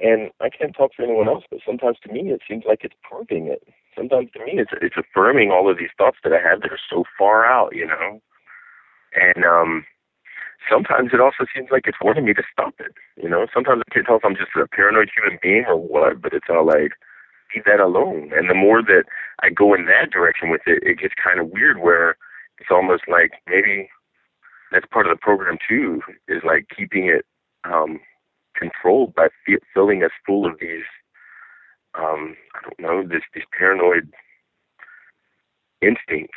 [0.00, 2.96] And I can't talk for anyone else, but sometimes to me it seems like it's
[3.02, 3.62] proving it.
[3.96, 6.80] Sometimes to me it's it's affirming all of these thoughts that I have that are
[6.90, 8.20] so far out, you know.
[9.14, 9.84] And um
[10.68, 12.92] sometimes it also seems like it's wanting me to stop it.
[13.16, 16.20] You know, sometimes I can't tell if I'm just a paranoid human being or what,
[16.20, 16.92] but it's all like,
[17.54, 18.30] leave that alone.
[18.34, 19.04] And the more that
[19.42, 22.16] I go in that direction with it, it gets kind of weird where
[22.58, 23.88] it's almost like maybe
[24.70, 27.24] that's part of the program too, is like keeping it
[27.64, 28.00] um
[28.56, 30.84] controlled by f- filling us full of these,
[31.98, 34.12] um, I don't know, this these paranoid
[35.82, 36.36] instincts.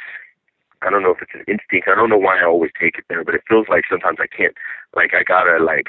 [0.85, 1.87] I don't know if it's an instinct.
[1.87, 4.27] I don't know why I always take it there, but it feels like sometimes I
[4.27, 4.55] can't,
[4.95, 5.87] like I gotta like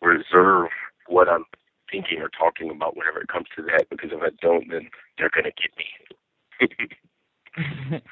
[0.00, 0.68] reserve
[1.06, 1.44] what I'm
[1.90, 5.30] thinking or talking about whenever it comes to that because if I don't, then they're
[5.34, 5.88] gonna get me.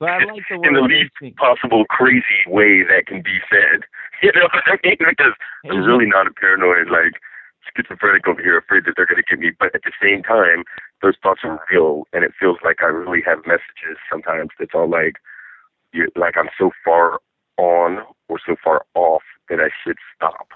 [0.00, 1.38] but I like the word in the least instinct.
[1.38, 3.84] possible crazy way that can be said.
[4.22, 4.98] You know what I mean?
[5.00, 5.32] Because
[5.64, 7.16] I'm really not a paranoid like
[7.74, 9.52] schizophrenic over here, afraid that they're gonna get me.
[9.58, 10.64] But at the same time,
[11.02, 14.50] those thoughts are real, and it feels like I really have messages sometimes.
[14.58, 15.16] That's all like,
[15.92, 17.20] you like I'm so far
[17.58, 20.48] on or so far off that I should stop.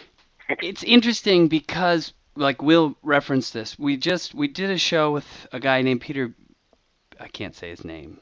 [0.48, 3.78] it's interesting because like Will referenced this.
[3.78, 6.34] We just we did a show with a guy named Peter
[7.20, 8.18] I can't say his name.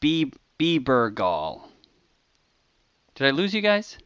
[0.00, 1.62] B Bebergal.
[3.14, 3.98] Did I lose you guys?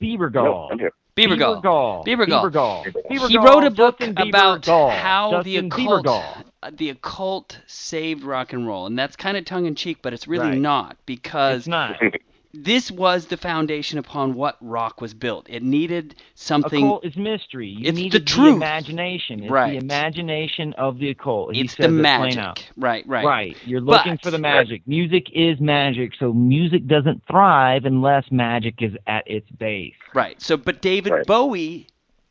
[0.00, 0.68] Bieber No, Gall.
[0.72, 0.92] I'm here.
[1.16, 1.62] Bebergal.
[1.62, 2.04] Bebergal.
[2.06, 2.52] Bebergal.
[2.52, 2.84] Bebergal.
[2.84, 3.28] Bebergal.
[3.28, 4.90] He wrote a book Justin about Gall.
[4.90, 6.44] how the occult Biebergall.
[6.62, 10.12] Uh, the occult saved rock and roll, and that's kind of tongue in cheek, but
[10.12, 10.58] it's really Right.
[10.58, 11.96] not It's because not.
[12.54, 15.46] this was the foundation upon what rock was built.
[15.50, 16.84] It needed something.
[16.84, 17.68] Occult is mystery.
[17.68, 18.56] You It's need the truth.
[18.56, 19.42] imagination.
[19.44, 19.72] It's Right.
[19.72, 21.54] the imagination of the occult.
[21.54, 23.04] He it's the that magic, right?
[23.06, 23.24] Right.
[23.24, 23.56] Right.
[23.66, 24.82] You're looking But- for the magic.
[24.86, 29.94] Music is magic, so music doesn't thrive unless magic is at its base.
[30.14, 30.40] Right.
[30.40, 31.26] So, but David Right.
[31.26, 31.86] Bowie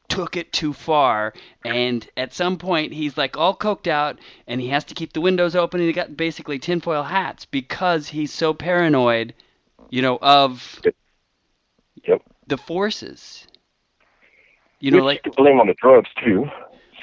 [0.09, 1.33] took it too far,
[1.63, 5.21] and at some point he's like all coked out, and he has to keep the
[5.21, 9.33] windows open, and he got basically tinfoil hats because he's so paranoid,
[9.89, 10.81] you know, of
[12.07, 12.21] Yep.
[12.47, 13.47] the forces.
[14.79, 16.45] You know, like blame on the drugs too.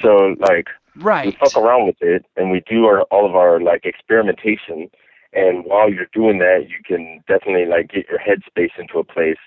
[0.01, 1.27] So like right.
[1.27, 4.89] we fuck around with it and we do our all of our like experimentation
[5.33, 9.39] and while you're doing that you can definitely like get your headspace into a place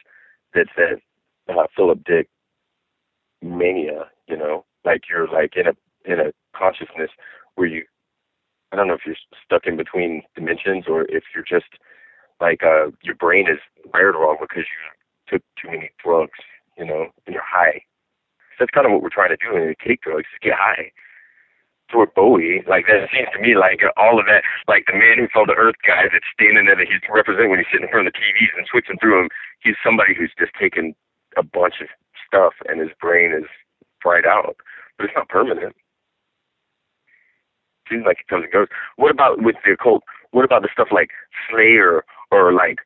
[0.54, 1.00] that's that
[1.50, 2.28] uh, Philip Dick
[3.42, 5.74] mania, you know, like you're like in a
[6.06, 7.12] in a consciousness
[7.56, 7.84] where you
[8.72, 11.78] I don't know if you're stuck in between dimensions or if you're just
[12.40, 13.60] like uh your brain is
[13.94, 14.82] wired wrong because you
[15.28, 16.40] took too many drugs,
[16.78, 17.82] you know, and you're high.
[18.60, 20.92] That's kind of what we're trying to do when we take drugs, is get high.
[21.92, 25.32] Toward Bowie, like that seems to me like all of that, like the man who
[25.32, 28.08] fell to earth guy that's standing there that he's representing when he's sitting in front
[28.08, 29.30] of the TVs and switching through them.
[29.64, 30.96] He's somebody who's just taken
[31.38, 31.88] a bunch of
[32.28, 33.46] stuff and his brain is
[34.02, 34.58] fried out,
[34.98, 35.76] but it's not permanent.
[37.90, 38.68] Seems like it comes and goes.
[38.98, 40.04] What about with the occult?
[40.32, 41.10] What about the stuff like
[41.50, 42.80] Slayer or like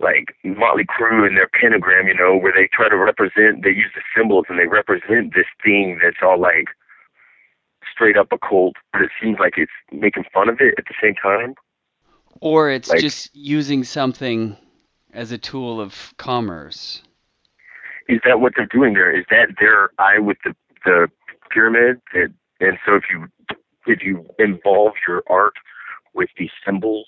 [0.00, 3.92] like Motley Crue and their pentagram, you know, where they try to represent, they use
[3.94, 6.68] the symbols and they represent this thing that's all like
[7.90, 11.14] straight up occult, but it seems like it's making fun of it at the same
[11.14, 11.54] time.
[12.40, 14.56] Or it's like- just using something
[15.12, 17.02] as a tool of commerce.
[18.08, 19.16] Is that what they're doing there?
[19.16, 20.54] Is that their eye with the
[20.84, 21.08] the
[21.50, 22.00] pyramid?
[22.14, 23.26] And, and so if you
[23.86, 25.54] if you involve your art
[26.14, 27.06] with these symbols,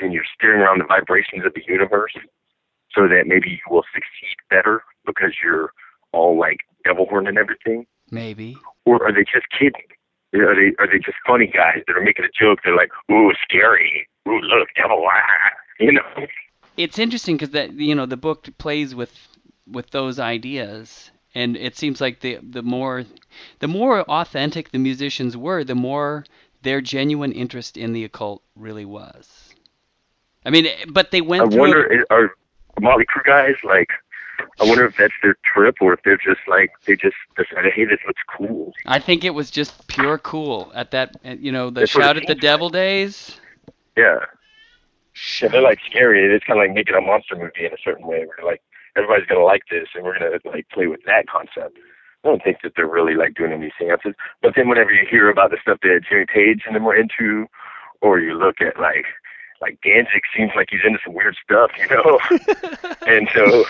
[0.00, 2.12] then you're steering around the vibrations of the universe,
[2.92, 5.72] so that maybe you will succeed better because you're
[6.12, 7.86] all like devil horn and everything.
[8.10, 8.56] Maybe.
[8.84, 9.88] or are they just kidding?
[10.34, 12.60] Are they are they just funny guys that are making a joke?
[12.64, 14.08] They're like, "Ooh, scary!
[14.28, 15.50] Ooh, look, devil!" Ah.
[15.80, 16.26] You know?
[16.76, 19.33] it's interesting because that you know the book plays with
[19.66, 23.04] with those ideas and it seems like the the more
[23.60, 26.24] the more authentic the musicians were the more
[26.62, 29.54] their genuine interest in the occult really was
[30.44, 32.30] i mean but they went I through wonder i- are
[32.80, 33.88] Motley Crue guys like?
[34.60, 37.84] I wonder if that's their trip, or if they're just like they just decided, "Hey,
[37.84, 41.70] this looks cool." i think it was just pure cool at that uh, you know
[41.70, 43.38] the That's shout at the devil days
[43.96, 44.18] Yeah,
[45.40, 46.24] yeah, they're like scary.
[46.34, 48.24] It's kind of like making a monster movie in a certain way.
[48.26, 48.62] Where like
[48.96, 51.78] everybody's gonna like this, and we're gonna like play with that concept.
[52.24, 54.14] I don't think that they're really like doing any seances.
[54.40, 57.46] But then whenever you hear about the stuff that Jimmy Page and them were into,
[58.00, 59.06] or you look at like
[59.60, 62.18] like Danzig seems like he's into some weird stuff, you know.
[63.06, 63.64] and so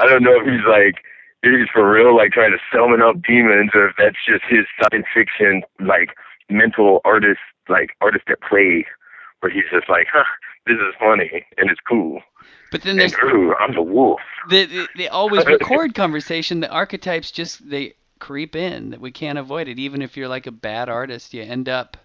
[0.00, 1.02] I don't know if he's like
[1.42, 4.66] if he's for real, like trying to summon up demons, or if that's just his
[4.80, 6.10] science fiction like
[6.50, 8.86] mental artist, like artist at play,
[9.40, 10.24] where he's just like, huh,
[10.66, 12.20] this is funny and it's cool.
[12.70, 14.20] But then And there's ooh, I'm the wolf.
[14.50, 19.38] they, they, they always record conversation the archetypes just they creep in that we can't
[19.38, 21.96] avoid it even if you're like a bad artist you end up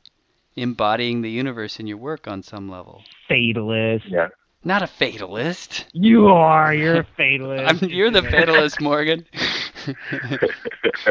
[0.55, 4.05] embodying the universe in your work on some level Fatalist.
[4.07, 4.27] Yeah.
[4.63, 6.71] not a fatalist You are.
[6.73, 7.83] You're a fatalist.
[7.83, 9.25] I'm, you're the fatalist morgan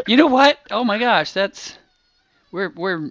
[0.07, 1.76] you know what oh my gosh that's
[2.53, 3.11] we're we're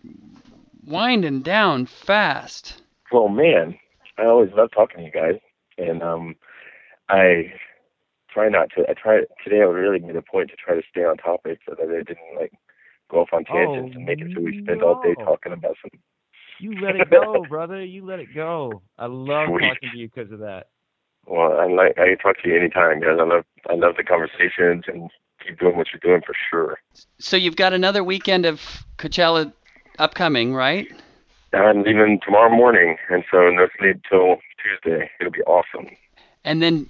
[0.85, 2.81] winding down fast
[3.11, 3.77] Well, man,
[4.17, 5.39] I always love talking to you guys,
[5.81, 6.35] and um,
[7.09, 7.53] I
[8.31, 8.83] try not to.
[8.89, 9.61] I try today.
[9.61, 12.35] I really made a point to try to stay on topic so that I didn't
[12.39, 12.53] like
[13.09, 15.75] go off on tangents Oh, and make it so we spend all day talking about
[15.81, 15.99] some.
[16.57, 17.83] You let it go, brother.
[17.83, 18.83] You let it go.
[18.97, 19.59] I love Sweet.
[19.59, 20.67] talking to you because of that.
[21.27, 23.17] Well, I like I can talk to you anytime, guys.
[23.19, 25.09] I love I love the conversations and
[25.45, 26.79] keep doing what you're doing for sure.
[27.19, 29.53] So you've got another weekend of Coachella
[29.99, 30.91] upcoming, right?
[31.53, 35.09] I'm leaving tomorrow morning, and so no sleep till Tuesday.
[35.19, 35.87] It'll be awesome.
[36.43, 36.87] And then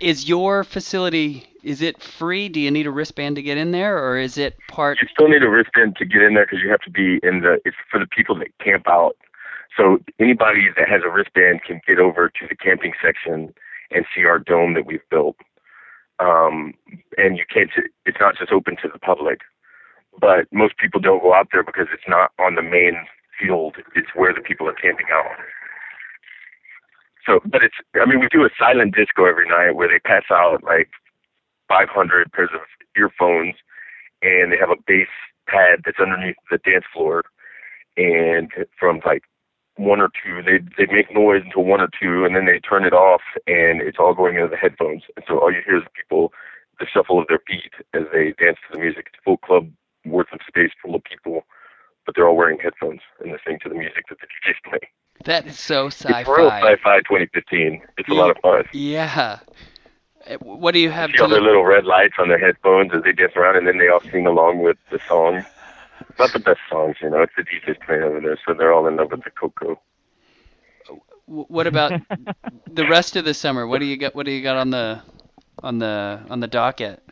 [0.00, 2.48] is your facility is it free?
[2.48, 5.28] Do you need a wristband to get in there or is it part You still
[5.28, 7.58] need a wristband to get in there because you have to be in the.
[7.64, 9.16] It's for the people that camp out.
[9.76, 13.52] So anybody that has a wristband can get over to the camping section
[13.90, 15.36] and see our dome that we've built.
[16.20, 16.72] Um,
[17.18, 17.70] and you can't.
[18.06, 19.40] It's not just open to the public,
[20.20, 22.94] but most people don't go out there because it's not on the main
[23.38, 23.76] field.
[23.94, 25.26] It's where the people are camping out.
[27.26, 27.74] So, but it's.
[28.00, 30.88] I mean, we do a silent disco every night where they pass out like
[31.68, 32.60] 500 pairs of
[32.96, 33.54] earphones
[34.22, 35.08] and they have a bass
[35.48, 37.24] pad that's underneath the dance floor
[37.96, 39.22] and from like
[39.76, 42.84] one or two they they make noise until one or two and then they turn
[42.84, 45.84] it off and it's all going into the headphones and so all you hear is
[45.94, 46.32] people
[46.80, 49.70] the shuffle of their feet as they dance to the music it's a full club
[50.06, 51.44] worth of space full of people
[52.06, 54.90] but they're all wearing headphones and listening to the music that the DJ's playing.
[55.24, 56.20] That is so sci-fi.
[56.20, 56.74] It's real sci-fi.
[56.74, 57.82] sci-fi 2015.
[57.98, 58.64] It's a lot of fun.
[58.72, 59.38] Yeah.
[60.28, 63.02] Uh, What do you have see all their little red lights on their headphones as
[63.02, 65.44] they dance around, and then they all sing along with the song.
[66.18, 67.22] Not the best songs, you know.
[67.22, 69.80] It's the DJ's playing over there, so they're all in love with the cocoa.
[71.26, 71.92] what about
[72.70, 73.66] the rest of the summer?
[73.66, 75.00] What do you got what do you got on the
[75.62, 77.02] on the on the docket?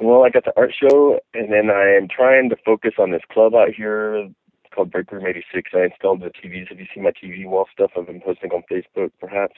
[0.00, 3.22] Well, I got the art show, and then I am trying to focus on this
[3.30, 4.28] club out here.
[4.74, 5.70] Called Break Room 86.
[5.74, 6.68] I installed the TVs.
[6.68, 9.56] Have you seen my TV wall stuff I've been posting on Facebook, perhaps?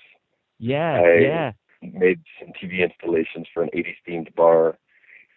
[0.58, 1.52] Yeah, I- yeah.
[1.82, 4.78] made some TV installations for an 80s themed bar,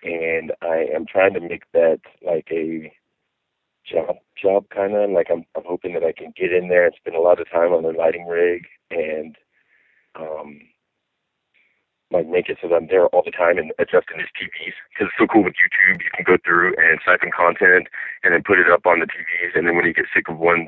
[0.04, 2.94] and I am trying to make that like a
[3.86, 6.96] job job kind of like I'm I'm hoping that I can get in there and
[6.96, 9.36] spend a lot of time on the lighting rig and
[10.16, 10.60] um
[12.12, 15.12] like make it so that I'm there all the time and adjusting these TVs because
[15.12, 17.88] it's so cool with YouTube you can go through and siphon content
[18.24, 20.39] and then put it up on the TVs and then when you get sick of
[20.39, 20.68] one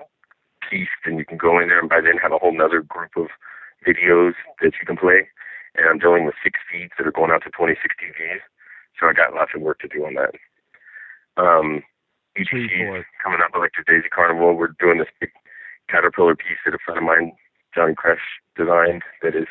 [0.70, 3.16] piece then you can go in there and by then have a whole nother group
[3.16, 3.28] of
[3.88, 5.30] videos that you can play
[5.76, 8.44] and I'm dealing with six feeds that are going out to 26 TVs.
[9.00, 10.36] So I got lots of work to do on that.
[11.38, 11.84] Um,
[12.36, 13.04] boy.
[13.24, 14.56] coming up, Electric Daisy Carnival.
[14.56, 15.32] We're doing this big
[15.90, 17.32] caterpillar piece that a friend of mine,
[17.74, 18.20] Johnny Crash,
[18.58, 19.04] designed.
[19.22, 19.48] That is,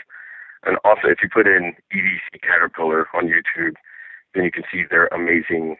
[0.65, 3.75] and also if you put in EDC Caterpillar on YouTube,
[4.35, 5.77] then you can see their amazing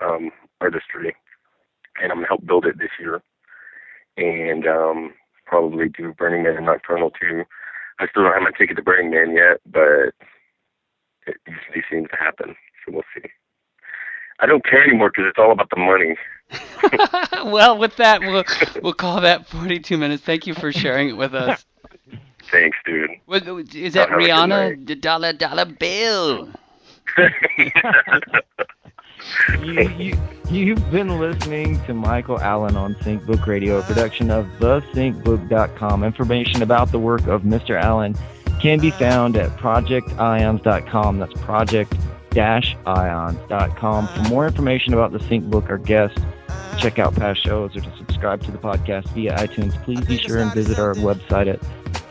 [0.00, 1.14] um, artistry.
[2.00, 3.22] And I'm gonna help build it this year,
[4.16, 5.14] and um,
[5.46, 7.44] probably do Burning Man and Nocturnal too.
[8.00, 10.14] I still don't have my ticket to Burning Man yet, but
[11.26, 12.56] it usually seems to happen.
[12.84, 13.28] So we'll see.
[14.40, 16.16] I don't care anymore because it's all about the money.
[17.52, 18.44] well, with that, we'll
[18.82, 20.22] we'll call that 42 minutes.
[20.24, 21.64] Thank you for sharing it with us.
[22.52, 23.10] Thanks, dude.
[23.24, 24.86] What, is that Have a good Rihanna?
[24.86, 26.50] The dollar dollar bill.
[29.62, 30.18] you, you,
[30.50, 36.04] you've been listening to Michael Allen on SyncBook Radio, a production of thesyncbook.com.
[36.04, 37.80] Information about the work of Mr.
[37.80, 38.14] Allen
[38.60, 41.18] can be found at projections.com.
[41.18, 44.08] That's project-ions.com.
[44.08, 46.20] For more information about the SyncBook or guests,
[46.78, 50.38] check out past shows or to subscribe to the podcast via iTunes, please be sure
[50.38, 51.60] and visit our website at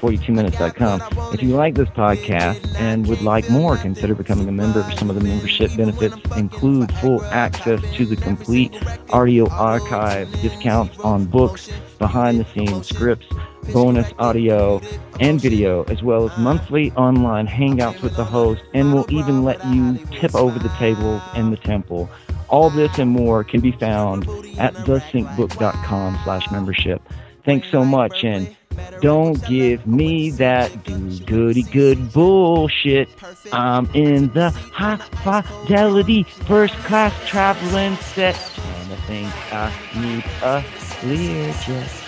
[0.01, 1.33] 42minutes.com.
[1.33, 4.83] If you like this podcast and would like more, consider becoming a member.
[4.97, 8.75] Some of the membership benefits include full access to the complete
[9.11, 13.27] audio archive, discounts on books, behind the scenes scripts,
[13.71, 14.81] bonus audio
[15.19, 19.63] and video, as well as monthly online hangouts with the host, and we'll even let
[19.67, 22.09] you tip over the tables in the temple.
[22.49, 24.23] All this and more can be found
[24.57, 27.01] at thesyncbook.com slash membership.
[27.45, 28.55] Thanks so much, and
[29.01, 33.09] don't give me that do goody good bullshit.
[33.51, 40.63] I'm in the high fidelity first class traveling set, and I think I need a
[41.01, 42.00] Learjet.